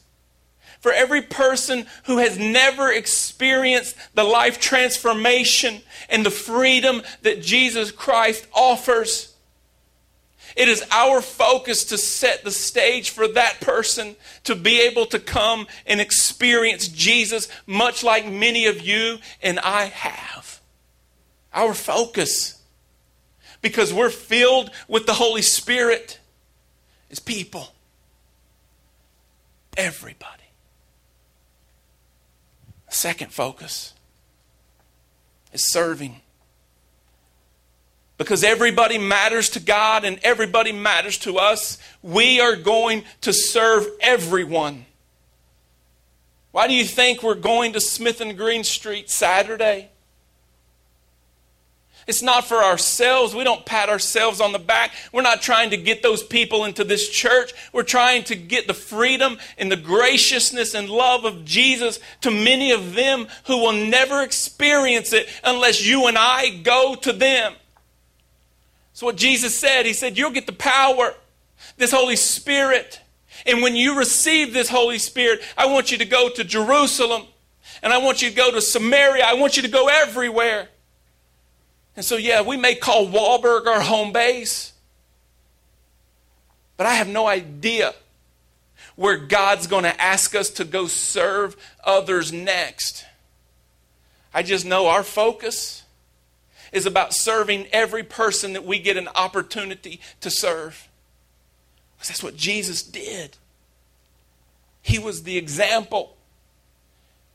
for 0.84 0.92
every 0.92 1.22
person 1.22 1.86
who 2.04 2.18
has 2.18 2.38
never 2.38 2.92
experienced 2.92 3.96
the 4.12 4.22
life 4.22 4.60
transformation 4.60 5.80
and 6.10 6.26
the 6.26 6.30
freedom 6.30 7.00
that 7.22 7.40
Jesus 7.40 7.90
Christ 7.90 8.46
offers, 8.52 9.34
It 10.54 10.68
is 10.68 10.84
our 10.90 11.22
focus 11.22 11.84
to 11.84 11.96
set 11.96 12.44
the 12.44 12.50
stage 12.50 13.08
for 13.08 13.26
that 13.28 13.62
person 13.62 14.16
to 14.42 14.54
be 14.54 14.82
able 14.82 15.06
to 15.06 15.18
come 15.18 15.68
and 15.86 16.02
experience 16.02 16.86
Jesus, 16.88 17.48
much 17.66 18.04
like 18.04 18.26
many 18.26 18.66
of 18.66 18.82
you 18.82 19.20
and 19.42 19.58
I 19.60 19.86
have. 19.86 20.60
Our 21.54 21.72
focus, 21.72 22.60
because 23.62 23.90
we're 23.90 24.10
filled 24.10 24.70
with 24.86 25.06
the 25.06 25.14
Holy 25.14 25.40
Spirit, 25.40 26.18
is 27.08 27.20
people. 27.20 27.72
Everybody. 29.78 30.43
Second 32.94 33.32
focus 33.32 33.92
is 35.52 35.70
serving 35.72 36.20
because 38.18 38.44
everybody 38.44 38.98
matters 38.98 39.50
to 39.50 39.60
God 39.60 40.04
and 40.04 40.20
everybody 40.22 40.70
matters 40.70 41.18
to 41.18 41.38
us, 41.38 41.76
we 42.02 42.40
are 42.40 42.54
going 42.54 43.02
to 43.22 43.32
serve 43.32 43.88
everyone. 44.00 44.86
Why 46.52 46.68
do 46.68 46.74
you 46.74 46.84
think 46.84 47.20
we're 47.20 47.34
going 47.34 47.72
to 47.72 47.80
Smith 47.80 48.20
and 48.20 48.38
Green 48.38 48.62
Street 48.62 49.10
Saturday? 49.10 49.90
It's 52.06 52.22
not 52.22 52.44
for 52.44 52.56
ourselves. 52.56 53.34
We 53.34 53.44
don't 53.44 53.64
pat 53.64 53.88
ourselves 53.88 54.40
on 54.40 54.52
the 54.52 54.58
back. 54.58 54.92
We're 55.12 55.22
not 55.22 55.42
trying 55.42 55.70
to 55.70 55.76
get 55.76 56.02
those 56.02 56.22
people 56.22 56.64
into 56.64 56.84
this 56.84 57.08
church. 57.08 57.52
We're 57.72 57.82
trying 57.82 58.24
to 58.24 58.36
get 58.36 58.66
the 58.66 58.74
freedom 58.74 59.38
and 59.56 59.72
the 59.72 59.76
graciousness 59.76 60.74
and 60.74 60.90
love 60.90 61.24
of 61.24 61.44
Jesus 61.44 62.00
to 62.20 62.30
many 62.30 62.72
of 62.72 62.94
them 62.94 63.26
who 63.46 63.58
will 63.58 63.72
never 63.72 64.22
experience 64.22 65.12
it 65.12 65.28
unless 65.42 65.86
you 65.86 66.06
and 66.06 66.18
I 66.18 66.50
go 66.50 66.94
to 66.96 67.12
them. 67.12 67.54
That's 68.92 69.02
what 69.02 69.16
Jesus 69.16 69.58
said. 69.58 69.86
He 69.86 69.92
said, 69.92 70.18
You'll 70.18 70.30
get 70.30 70.46
the 70.46 70.52
power, 70.52 71.14
this 71.78 71.90
Holy 71.90 72.16
Spirit. 72.16 73.00
And 73.46 73.62
when 73.62 73.74
you 73.74 73.98
receive 73.98 74.52
this 74.52 74.68
Holy 74.68 74.98
Spirit, 74.98 75.40
I 75.56 75.66
want 75.66 75.90
you 75.90 75.98
to 75.98 76.04
go 76.04 76.28
to 76.28 76.44
Jerusalem 76.44 77.24
and 77.82 77.92
I 77.92 77.98
want 77.98 78.22
you 78.22 78.30
to 78.30 78.36
go 78.36 78.50
to 78.50 78.60
Samaria. 78.60 79.24
I 79.24 79.34
want 79.34 79.56
you 79.56 79.62
to 79.62 79.68
go 79.68 79.88
everywhere. 79.88 80.68
And 81.96 82.04
so, 82.04 82.16
yeah, 82.16 82.42
we 82.42 82.56
may 82.56 82.74
call 82.74 83.06
Wallburg 83.06 83.66
our 83.66 83.80
home 83.80 84.12
base, 84.12 84.72
but 86.76 86.86
I 86.86 86.94
have 86.94 87.08
no 87.08 87.26
idea 87.26 87.94
where 88.96 89.16
God's 89.16 89.66
going 89.66 89.84
to 89.84 90.00
ask 90.00 90.34
us 90.34 90.50
to 90.50 90.64
go 90.64 90.86
serve 90.86 91.56
others 91.84 92.32
next. 92.32 93.04
I 94.32 94.42
just 94.42 94.64
know 94.64 94.88
our 94.88 95.02
focus 95.02 95.84
is 96.72 96.86
about 96.86 97.14
serving 97.14 97.66
every 97.72 98.02
person 98.02 98.52
that 98.54 98.64
we 98.64 98.80
get 98.80 98.96
an 98.96 99.08
opportunity 99.14 100.00
to 100.20 100.30
serve. 100.30 100.88
Because 101.96 102.08
that's 102.08 102.22
what 102.22 102.36
Jesus 102.36 102.82
did. 102.82 103.36
He 104.82 104.98
was 104.98 105.22
the 105.22 105.38
example, 105.38 106.16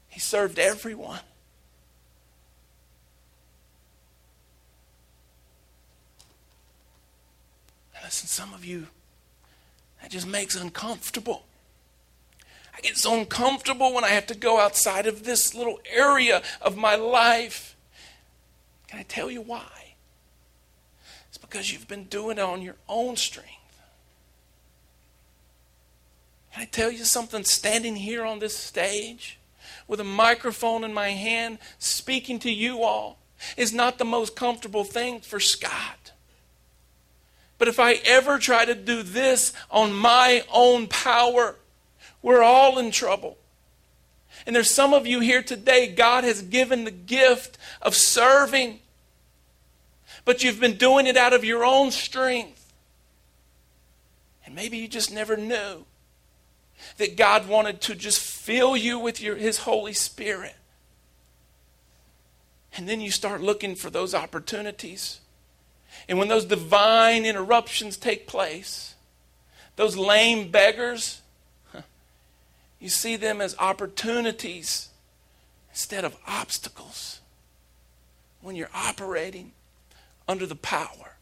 He 0.09 0.19
served 0.19 0.59
everyone. 0.59 1.21
Listen, 8.09 8.27
some 8.27 8.55
of 8.55 8.65
you, 8.65 8.87
that 10.01 10.09
just 10.09 10.25
makes 10.25 10.55
uncomfortable. 10.55 11.45
I 12.75 12.81
get 12.81 12.97
so 12.97 13.15
uncomfortable 13.15 13.93
when 13.93 14.03
I 14.03 14.07
have 14.07 14.25
to 14.27 14.35
go 14.35 14.59
outside 14.59 15.05
of 15.05 15.25
this 15.25 15.53
little 15.53 15.79
area 15.87 16.41
of 16.59 16.75
my 16.75 16.95
life. 16.95 17.75
Can 18.87 18.97
I 18.97 19.03
tell 19.03 19.29
you 19.29 19.41
why? 19.41 19.93
It's 21.27 21.37
because 21.37 21.71
you've 21.71 21.87
been 21.87 22.05
doing 22.05 22.39
it 22.39 22.41
on 22.41 22.63
your 22.63 22.77
own 22.87 23.15
strength. 23.15 23.51
Can 26.51 26.63
I 26.63 26.65
tell 26.65 26.91
you 26.91 27.05
something? 27.05 27.43
Standing 27.43 27.95
here 27.95 28.25
on 28.25 28.39
this 28.39 28.57
stage 28.57 29.37
with 29.87 29.99
a 29.99 30.03
microphone 30.03 30.83
in 30.83 30.95
my 30.95 31.09
hand, 31.09 31.59
speaking 31.77 32.39
to 32.39 32.49
you 32.49 32.81
all, 32.81 33.19
is 33.55 33.71
not 33.71 33.99
the 33.99 34.03
most 34.03 34.35
comfortable 34.35 34.83
thing 34.83 35.19
for 35.19 35.39
Scott. 35.39 35.98
But 37.59 37.67
if 37.67 37.79
I 37.79 37.95
ever 38.05 38.39
try 38.39 38.65
to 38.65 38.73
do 38.73 39.03
this 39.03 39.53
on 39.69 39.93
my 39.93 40.43
own 40.51 40.87
power, 40.87 41.57
we're 42.21 42.41
all 42.41 42.79
in 42.79 42.89
trouble. 42.89 43.37
And 44.47 44.55
there's 44.55 44.71
some 44.71 44.93
of 44.93 45.05
you 45.05 45.19
here 45.19 45.43
today, 45.43 45.87
God 45.87 46.23
has 46.23 46.41
given 46.41 46.85
the 46.85 46.91
gift 46.91 47.57
of 47.81 47.93
serving, 47.93 48.79
but 50.23 50.41
you've 50.41 50.59
been 50.59 50.77
doing 50.77 51.05
it 51.05 51.17
out 51.17 51.33
of 51.33 51.43
your 51.43 51.65
own 51.65 51.91
strength. 51.91 52.73
And 54.45 54.55
maybe 54.55 54.77
you 54.77 54.87
just 54.87 55.13
never 55.13 55.35
knew 55.35 55.85
that 56.97 57.17
God 57.17 57.47
wanted 57.47 57.81
to 57.81 57.95
just 57.95 58.21
fill 58.21 58.77
you 58.77 58.97
with 58.97 59.21
your, 59.21 59.35
His 59.35 59.59
Holy 59.59 59.93
Spirit. 59.93 60.55
And 62.77 62.87
then 62.87 63.01
you 63.01 63.11
start 63.11 63.41
looking 63.41 63.75
for 63.75 63.89
those 63.89 64.15
opportunities. 64.15 65.19
And 66.09 66.17
when 66.17 66.27
those 66.27 66.43
divine 66.43 67.23
interruptions 67.23 67.95
take 67.95 68.25
place, 68.25 68.95
those 69.75 69.95
lame 69.95 70.49
beggars, 70.49 71.21
you 72.79 72.89
see 72.89 73.15
them 73.15 73.39
as 73.39 73.55
opportunities 73.59 74.89
instead 75.69 76.03
of 76.03 76.17
obstacles 76.27 77.19
when 78.41 78.55
you're 78.55 78.71
operating 78.73 79.51
under 80.27 80.47
the 80.47 80.55
power 80.55 81.17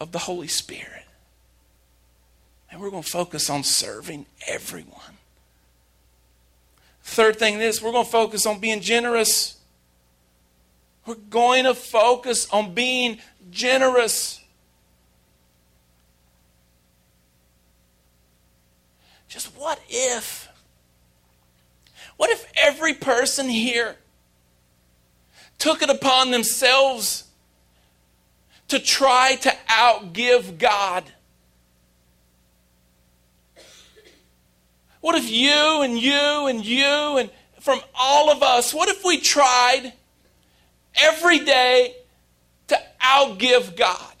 of 0.00 0.10
the 0.10 0.18
Holy 0.18 0.48
Spirit. 0.48 1.04
And 2.72 2.80
we're 2.80 2.90
going 2.90 3.04
to 3.04 3.08
focus 3.08 3.48
on 3.48 3.62
serving 3.62 4.26
everyone. 4.48 5.18
Third 7.04 7.36
thing 7.36 7.60
is 7.60 7.80
we're 7.80 7.92
going 7.92 8.04
to 8.04 8.10
focus 8.10 8.46
on 8.46 8.58
being 8.58 8.80
generous. 8.80 9.58
We're 11.06 11.14
going 11.14 11.64
to 11.64 11.74
focus 11.74 12.48
on 12.50 12.74
being 12.74 13.18
generous. 13.50 14.40
Just 19.28 19.48
what 19.56 19.80
if 19.88 20.48
what 22.16 22.30
if 22.30 22.50
every 22.56 22.94
person 22.94 23.48
here 23.48 23.96
took 25.58 25.82
it 25.82 25.90
upon 25.90 26.32
themselves 26.32 27.24
to 28.68 28.78
try 28.80 29.36
to 29.36 29.54
outgive 29.68 30.58
God? 30.58 31.04
What 35.00 35.14
if 35.14 35.30
you 35.30 35.82
and 35.82 35.96
you 35.98 36.46
and 36.48 36.64
you 36.64 37.18
and 37.18 37.30
from 37.60 37.80
all 37.94 38.30
of 38.30 38.42
us, 38.42 38.74
what 38.74 38.88
if 38.88 39.04
we 39.04 39.20
tried 39.20 39.92
every 40.96 41.38
day 41.38 41.94
outgive 43.08 43.76
God? 43.76 44.14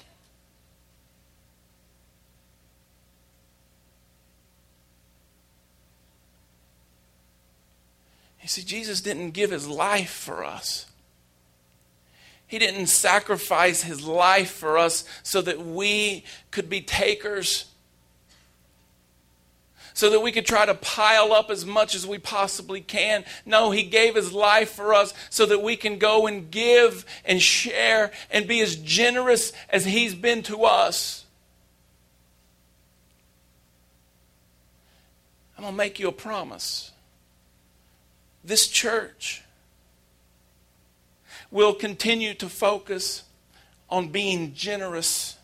You 8.42 8.48
see, 8.48 8.62
Jesus 8.62 9.02
didn't 9.02 9.32
give 9.32 9.50
his 9.50 9.68
life 9.68 10.08
for 10.08 10.42
us. 10.42 10.86
He 12.46 12.58
didn't 12.58 12.86
sacrifice 12.86 13.82
his 13.82 14.06
life 14.06 14.50
for 14.50 14.78
us 14.78 15.04
so 15.22 15.42
that 15.42 15.60
we 15.60 16.24
could 16.50 16.70
be 16.70 16.80
takers, 16.80 17.66
so 19.98 20.10
that 20.10 20.20
we 20.20 20.30
could 20.30 20.46
try 20.46 20.64
to 20.64 20.74
pile 20.74 21.32
up 21.32 21.50
as 21.50 21.66
much 21.66 21.92
as 21.96 22.06
we 22.06 22.18
possibly 22.18 22.80
can. 22.80 23.24
No, 23.44 23.72
he 23.72 23.82
gave 23.82 24.14
his 24.14 24.32
life 24.32 24.70
for 24.70 24.94
us 24.94 25.12
so 25.28 25.44
that 25.46 25.60
we 25.60 25.74
can 25.74 25.98
go 25.98 26.28
and 26.28 26.52
give 26.52 27.04
and 27.24 27.42
share 27.42 28.12
and 28.30 28.46
be 28.46 28.60
as 28.60 28.76
generous 28.76 29.52
as 29.68 29.86
he's 29.86 30.14
been 30.14 30.44
to 30.44 30.62
us. 30.62 31.24
I'm 35.56 35.64
going 35.64 35.74
to 35.74 35.76
make 35.76 35.98
you 35.98 36.06
a 36.06 36.12
promise 36.12 36.92
this 38.44 38.68
church 38.68 39.42
will 41.50 41.74
continue 41.74 42.34
to 42.34 42.48
focus 42.48 43.24
on 43.90 44.10
being 44.10 44.54
generous. 44.54 45.36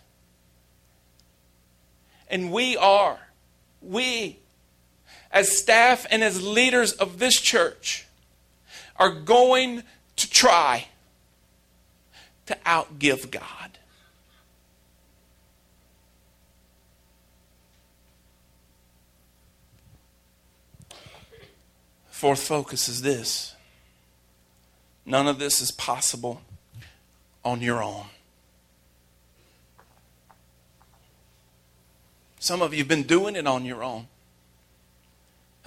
And 2.31 2.53
we 2.53 2.77
are, 2.77 3.19
we, 3.83 4.39
as 5.31 5.57
staff 5.57 6.07
and 6.11 6.23
as 6.23 6.43
leaders 6.43 6.93
of 6.93 7.19
this 7.19 7.41
church, 7.41 8.07
are 8.97 9.11
going 9.11 9.83
to 10.17 10.31
try 10.31 10.87
to 12.47 12.57
outgive 12.65 13.31
God. 13.31 13.79
Fourth 22.11 22.43
focus 22.43 22.89
is 22.89 23.03
this 23.03 23.55
none 25.05 25.27
of 25.27 25.39
this 25.39 25.61
is 25.61 25.71
possible 25.71 26.41
on 27.45 27.61
your 27.61 27.83
own. 27.83 28.07
Some 32.39 32.63
of 32.63 32.73
you 32.73 32.79
have 32.79 32.89
been 32.89 33.03
doing 33.03 33.37
it 33.37 33.47
on 33.47 33.65
your 33.65 33.83
own. 33.83 34.07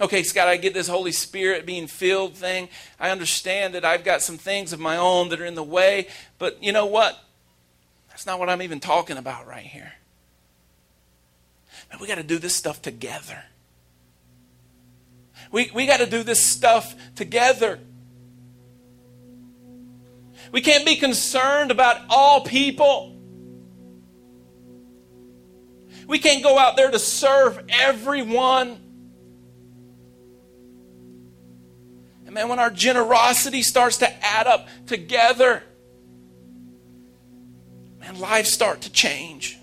Okay, 0.00 0.22
Scott, 0.22 0.46
I 0.46 0.56
get 0.56 0.74
this 0.74 0.86
Holy 0.86 1.10
Spirit 1.10 1.66
being 1.66 1.88
filled 1.88 2.34
thing. 2.34 2.68
I 3.00 3.10
understand 3.10 3.74
that 3.74 3.84
I've 3.84 4.04
got 4.04 4.22
some 4.22 4.38
things 4.38 4.72
of 4.72 4.78
my 4.78 4.96
own 4.96 5.30
that 5.30 5.40
are 5.40 5.44
in 5.44 5.56
the 5.56 5.62
way, 5.62 6.06
but 6.38 6.62
you 6.62 6.70
know 6.70 6.86
what? 6.86 7.18
That's 8.08 8.24
not 8.24 8.38
what 8.38 8.48
I'm 8.48 8.62
even 8.62 8.78
talking 8.78 9.16
about 9.16 9.46
right 9.46 9.64
here. 9.64 9.92
Man, 11.90 12.00
we 12.00 12.06
got 12.06 12.16
to 12.16 12.22
do 12.22 12.38
this 12.38 12.54
stuff 12.54 12.80
together. 12.80 13.42
We, 15.50 15.70
we 15.74 15.86
got 15.86 15.98
to 15.98 16.06
do 16.06 16.22
this 16.22 16.44
stuff 16.44 16.94
together. 17.16 17.80
We 20.52 20.60
can't 20.60 20.86
be 20.86 20.96
concerned 20.96 21.70
about 21.70 22.02
all 22.08 22.42
people. 22.42 23.16
We 26.06 26.18
can't 26.18 26.42
go 26.42 26.58
out 26.58 26.76
there 26.76 26.90
to 26.90 26.98
serve 26.98 27.60
everyone. 27.68 28.87
And 32.28 32.34
man, 32.34 32.50
when 32.50 32.58
our 32.58 32.68
generosity 32.68 33.62
starts 33.62 33.96
to 33.96 34.26
add 34.26 34.46
up 34.46 34.68
together, 34.86 35.62
man, 37.98 38.20
lives 38.20 38.50
start 38.50 38.82
to 38.82 38.92
change. 38.92 39.58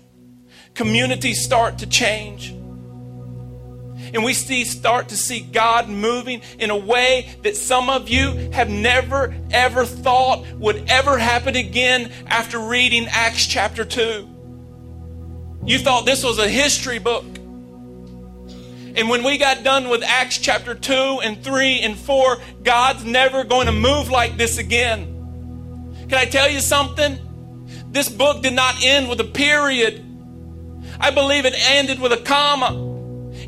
Communities 0.74 1.44
start 1.44 1.78
to 1.78 1.86
change. 1.86 2.50
And 2.50 4.24
we 4.24 4.34
see, 4.34 4.64
start 4.64 5.10
to 5.10 5.16
see 5.16 5.42
God 5.42 5.88
moving 5.88 6.42
in 6.58 6.70
a 6.70 6.76
way 6.76 7.36
that 7.44 7.54
some 7.54 7.88
of 7.88 8.08
you 8.08 8.32
have 8.50 8.68
never, 8.68 9.32
ever 9.52 9.84
thought 9.84 10.44
would 10.56 10.90
ever 10.90 11.18
happen 11.18 11.54
again 11.54 12.10
after 12.26 12.58
reading 12.58 13.06
Acts 13.08 13.46
chapter 13.46 13.84
2. 13.84 14.28
You 15.64 15.78
thought 15.78 16.04
this 16.04 16.24
was 16.24 16.40
a 16.40 16.48
history 16.48 16.98
book. 16.98 17.35
And 18.96 19.10
when 19.10 19.22
we 19.22 19.36
got 19.36 19.62
done 19.62 19.90
with 19.90 20.02
Acts 20.02 20.38
chapter 20.38 20.74
2 20.74 21.20
and 21.22 21.44
3 21.44 21.80
and 21.80 21.98
4, 21.98 22.38
God's 22.62 23.04
never 23.04 23.44
going 23.44 23.66
to 23.66 23.72
move 23.72 24.08
like 24.08 24.38
this 24.38 24.56
again. 24.56 25.12
Can 26.08 26.14
I 26.14 26.24
tell 26.24 26.48
you 26.48 26.60
something? 26.60 27.18
This 27.90 28.08
book 28.08 28.42
did 28.42 28.54
not 28.54 28.82
end 28.82 29.10
with 29.10 29.20
a 29.20 29.24
period. 29.24 30.02
I 30.98 31.10
believe 31.10 31.44
it 31.44 31.54
ended 31.56 32.00
with 32.00 32.12
a 32.12 32.16
comma. 32.16 32.68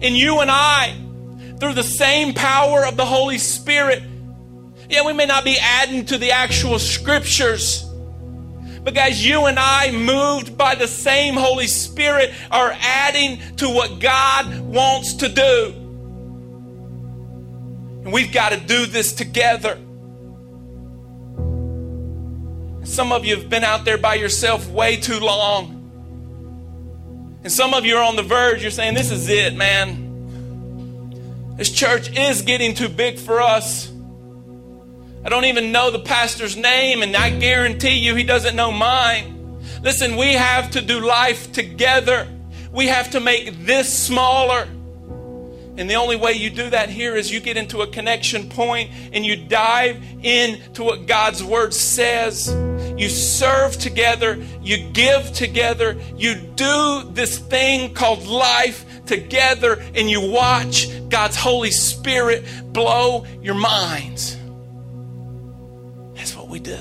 And 0.02 0.14
you 0.14 0.40
and 0.40 0.50
I, 0.50 0.94
through 1.58 1.72
the 1.72 1.82
same 1.82 2.34
power 2.34 2.84
of 2.84 2.98
the 2.98 3.06
Holy 3.06 3.38
Spirit, 3.38 4.02
yeah, 4.90 5.06
we 5.06 5.14
may 5.14 5.26
not 5.26 5.44
be 5.44 5.56
adding 5.58 6.04
to 6.06 6.18
the 6.18 6.32
actual 6.32 6.78
scriptures 6.78 7.87
guys, 8.84 9.24
you 9.24 9.46
and 9.46 9.58
I, 9.58 9.90
moved 9.90 10.56
by 10.56 10.74
the 10.74 10.88
same 10.88 11.34
Holy 11.34 11.66
Spirit, 11.66 12.32
are 12.50 12.74
adding 12.80 13.40
to 13.56 13.68
what 13.68 14.00
God 14.00 14.60
wants 14.60 15.14
to 15.14 15.28
do. 15.28 15.74
And 18.04 18.12
we've 18.12 18.32
got 18.32 18.52
to 18.52 18.60
do 18.60 18.86
this 18.86 19.12
together. 19.12 19.78
Some 22.84 23.12
of 23.12 23.26
you 23.26 23.36
have 23.36 23.50
been 23.50 23.64
out 23.64 23.84
there 23.84 23.98
by 23.98 24.14
yourself 24.14 24.68
way 24.68 24.96
too 24.96 25.20
long. 25.20 25.74
And 27.44 27.52
some 27.52 27.74
of 27.74 27.84
you 27.84 27.96
are 27.96 28.02
on 28.02 28.16
the 28.16 28.22
verge, 28.22 28.62
you're 28.62 28.70
saying, 28.70 28.94
This 28.94 29.10
is 29.10 29.28
it, 29.28 29.54
man. 29.54 30.06
This 31.56 31.70
church 31.70 32.16
is 32.16 32.42
getting 32.42 32.74
too 32.74 32.88
big 32.88 33.18
for 33.18 33.40
us. 33.40 33.92
I 35.24 35.28
don't 35.28 35.44
even 35.46 35.72
know 35.72 35.90
the 35.90 35.98
pastor's 35.98 36.56
name, 36.56 37.02
and 37.02 37.16
I 37.16 37.30
guarantee 37.30 37.98
you 37.98 38.14
he 38.14 38.24
doesn't 38.24 38.54
know 38.54 38.70
mine. 38.70 39.60
Listen, 39.82 40.16
we 40.16 40.32
have 40.32 40.70
to 40.72 40.80
do 40.80 41.00
life 41.00 41.52
together. 41.52 42.28
We 42.72 42.86
have 42.86 43.10
to 43.10 43.20
make 43.20 43.64
this 43.64 43.92
smaller. 43.92 44.68
And 45.78 45.88
the 45.88 45.94
only 45.94 46.16
way 46.16 46.32
you 46.32 46.50
do 46.50 46.70
that 46.70 46.88
here 46.90 47.14
is 47.14 47.30
you 47.30 47.38
get 47.38 47.56
into 47.56 47.82
a 47.82 47.86
connection 47.86 48.48
point 48.48 48.90
and 49.12 49.24
you 49.24 49.36
dive 49.36 50.02
into 50.24 50.82
what 50.82 51.06
God's 51.06 51.42
Word 51.44 51.72
says. 51.72 52.52
You 52.96 53.08
serve 53.08 53.78
together, 53.78 54.42
you 54.60 54.90
give 54.90 55.32
together, 55.32 55.96
you 56.16 56.34
do 56.34 57.08
this 57.12 57.38
thing 57.38 57.94
called 57.94 58.26
life 58.26 58.84
together, 59.06 59.80
and 59.94 60.10
you 60.10 60.20
watch 60.20 60.88
God's 61.08 61.36
Holy 61.36 61.70
Spirit 61.70 62.44
blow 62.72 63.24
your 63.40 63.54
minds. 63.54 64.36
We 66.48 66.60
do. 66.60 66.78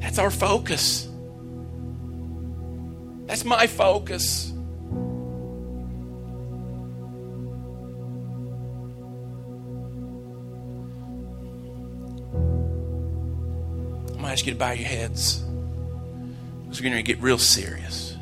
That's 0.00 0.18
our 0.18 0.30
focus. 0.30 1.08
That's 3.26 3.44
my 3.44 3.68
focus. 3.68 4.50
I'm 14.08 14.16
going 14.16 14.24
to 14.24 14.28
ask 14.32 14.44
you 14.46 14.52
to 14.52 14.58
bow 14.58 14.72
your 14.72 14.88
heads. 14.88 15.44
We're 16.66 16.72
getting 16.72 16.92
ready 16.92 17.02
to 17.04 17.14
get 17.14 17.22
real 17.22 17.38
serious. 17.38 18.16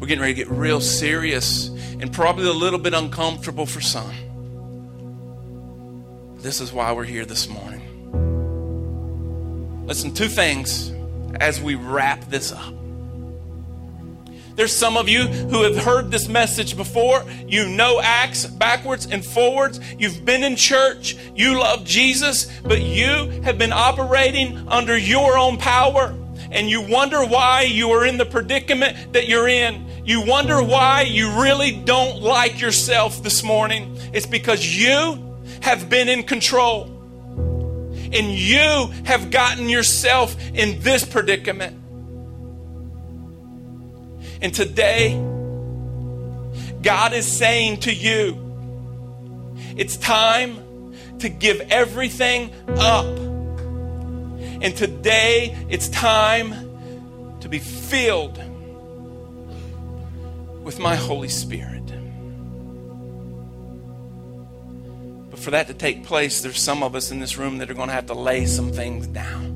We're 0.00 0.08
getting 0.08 0.20
ready 0.20 0.34
to 0.34 0.44
get 0.44 0.50
real 0.50 0.80
serious 0.80 1.68
and 2.00 2.12
probably 2.12 2.48
a 2.48 2.52
little 2.52 2.80
bit 2.80 2.94
uncomfortable 2.94 3.66
for 3.66 3.80
some. 3.80 4.12
This 6.42 6.60
is 6.60 6.72
why 6.72 6.90
we're 6.90 7.04
here 7.04 7.24
this 7.24 7.48
morning. 7.48 7.80
Listen, 9.86 10.12
two 10.12 10.26
things 10.26 10.92
as 11.36 11.60
we 11.60 11.76
wrap 11.76 12.24
this 12.24 12.50
up. 12.50 12.74
There's 14.56 14.76
some 14.76 14.96
of 14.96 15.08
you 15.08 15.28
who 15.28 15.62
have 15.62 15.76
heard 15.76 16.10
this 16.10 16.26
message 16.26 16.76
before. 16.76 17.24
You 17.46 17.68
know 17.68 18.00
Acts 18.02 18.44
backwards 18.44 19.06
and 19.06 19.24
forwards. 19.24 19.78
You've 19.96 20.24
been 20.24 20.42
in 20.42 20.56
church. 20.56 21.16
You 21.36 21.60
love 21.60 21.84
Jesus, 21.84 22.46
but 22.62 22.82
you 22.82 23.30
have 23.44 23.56
been 23.56 23.72
operating 23.72 24.66
under 24.66 24.98
your 24.98 25.38
own 25.38 25.58
power. 25.58 26.12
And 26.50 26.68
you 26.68 26.82
wonder 26.82 27.24
why 27.24 27.62
you 27.62 27.92
are 27.92 28.04
in 28.04 28.18
the 28.18 28.26
predicament 28.26 29.12
that 29.12 29.28
you're 29.28 29.46
in. 29.46 29.86
You 30.04 30.26
wonder 30.26 30.60
why 30.60 31.02
you 31.02 31.40
really 31.40 31.70
don't 31.70 32.20
like 32.20 32.60
yourself 32.60 33.22
this 33.22 33.44
morning. 33.44 33.96
It's 34.12 34.26
because 34.26 34.66
you 34.66 35.31
have 35.62 35.88
been 35.88 36.08
in 36.08 36.24
control. 36.24 36.84
And 38.12 38.30
you 38.30 38.90
have 39.04 39.30
gotten 39.30 39.68
yourself 39.68 40.36
in 40.52 40.80
this 40.80 41.04
predicament. 41.04 41.78
And 44.42 44.52
today, 44.52 45.14
God 46.82 47.12
is 47.14 47.26
saying 47.26 47.80
to 47.80 47.94
you, 47.94 48.36
it's 49.76 49.96
time 49.96 50.94
to 51.20 51.28
give 51.28 51.60
everything 51.70 52.52
up. 52.68 53.06
And 53.06 54.76
today, 54.76 55.56
it's 55.70 55.88
time 55.88 57.38
to 57.40 57.48
be 57.48 57.60
filled 57.60 58.36
with 60.62 60.78
my 60.78 60.96
Holy 60.96 61.28
Spirit. 61.28 61.71
For 65.38 65.52
that 65.52 65.66
to 65.68 65.74
take 65.74 66.04
place, 66.04 66.42
there's 66.42 66.60
some 66.60 66.82
of 66.82 66.94
us 66.94 67.10
in 67.10 67.18
this 67.18 67.38
room 67.38 67.56
that 67.58 67.70
are 67.70 67.74
going 67.74 67.88
to 67.88 67.94
have 67.94 68.06
to 68.06 68.14
lay 68.14 68.44
some 68.44 68.70
things 68.70 69.06
down. 69.06 69.46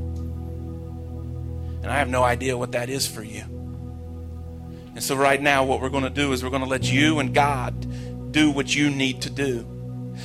And 1.82 1.86
I 1.92 1.98
have 1.98 2.08
no 2.08 2.22
idea 2.22 2.56
what 2.56 2.72
that 2.72 2.88
is 2.88 3.06
for 3.06 3.22
you. 3.22 3.42
And 3.42 5.02
so, 5.02 5.14
right 5.14 5.40
now, 5.40 5.64
what 5.64 5.82
we're 5.82 5.90
going 5.90 6.04
to 6.04 6.10
do 6.10 6.32
is 6.32 6.42
we're 6.42 6.48
going 6.48 6.62
to 6.62 6.68
let 6.68 6.90
you 6.90 7.18
and 7.18 7.34
God 7.34 8.32
do 8.32 8.50
what 8.50 8.74
you 8.74 8.90
need 8.90 9.22
to 9.22 9.30
do. 9.30 9.58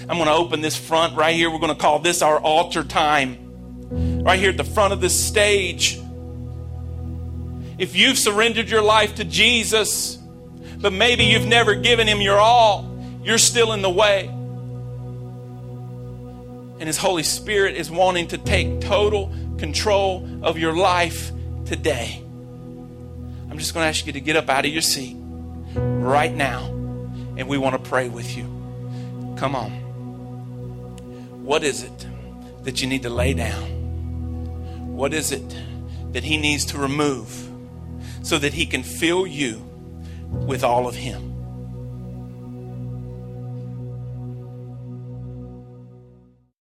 I'm 0.07 0.17
going 0.17 0.27
to 0.27 0.33
open 0.33 0.61
this 0.61 0.77
front 0.77 1.17
right 1.17 1.35
here. 1.35 1.51
We're 1.51 1.59
going 1.59 1.75
to 1.75 1.79
call 1.79 1.99
this 1.99 2.21
our 2.21 2.39
altar 2.39 2.85
time. 2.85 3.37
Right 4.23 4.39
here 4.39 4.51
at 4.51 4.57
the 4.57 4.63
front 4.63 4.93
of 4.93 5.01
this 5.01 5.21
stage. 5.21 5.99
If 7.77 7.93
you've 7.93 8.17
surrendered 8.17 8.69
your 8.69 8.81
life 8.81 9.15
to 9.15 9.25
Jesus, 9.25 10.17
but 10.77 10.93
maybe 10.93 11.25
you've 11.25 11.45
never 11.45 11.75
given 11.75 12.07
him 12.07 12.21
your 12.21 12.37
all, 12.37 12.89
you're 13.21 13.37
still 13.37 13.73
in 13.73 13.81
the 13.81 13.89
way 13.89 14.33
and 16.81 16.87
His 16.87 16.97
Holy 16.97 17.21
Spirit 17.21 17.75
is 17.75 17.91
wanting 17.91 18.29
to 18.29 18.39
take 18.39 18.81
total 18.81 19.31
control 19.59 20.27
of 20.41 20.57
your 20.57 20.75
life 20.75 21.31
today. 21.63 22.19
I'm 23.51 23.59
just 23.59 23.75
going 23.75 23.83
to 23.83 23.87
ask 23.87 24.07
you 24.07 24.13
to 24.13 24.19
get 24.19 24.35
up 24.35 24.49
out 24.49 24.65
of 24.65 24.71
your 24.71 24.81
seat 24.81 25.15
right 25.75 26.33
now, 26.33 26.65
and 27.37 27.47
we 27.47 27.59
want 27.59 27.75
to 27.75 27.89
pray 27.89 28.09
with 28.09 28.35
you. 28.35 28.45
Come 29.37 29.55
on. 29.55 29.71
What 31.45 31.63
is 31.63 31.83
it 31.83 32.07
that 32.63 32.81
you 32.81 32.87
need 32.87 33.03
to 33.03 33.11
lay 33.11 33.35
down? 33.35 34.95
What 34.95 35.13
is 35.13 35.31
it 35.31 35.55
that 36.13 36.23
He 36.23 36.37
needs 36.37 36.65
to 36.65 36.79
remove 36.79 37.47
so 38.23 38.39
that 38.39 38.53
He 38.55 38.65
can 38.65 38.81
fill 38.81 39.27
you 39.27 39.61
with 40.31 40.63
all 40.63 40.87
of 40.87 40.95
Him? 40.95 41.30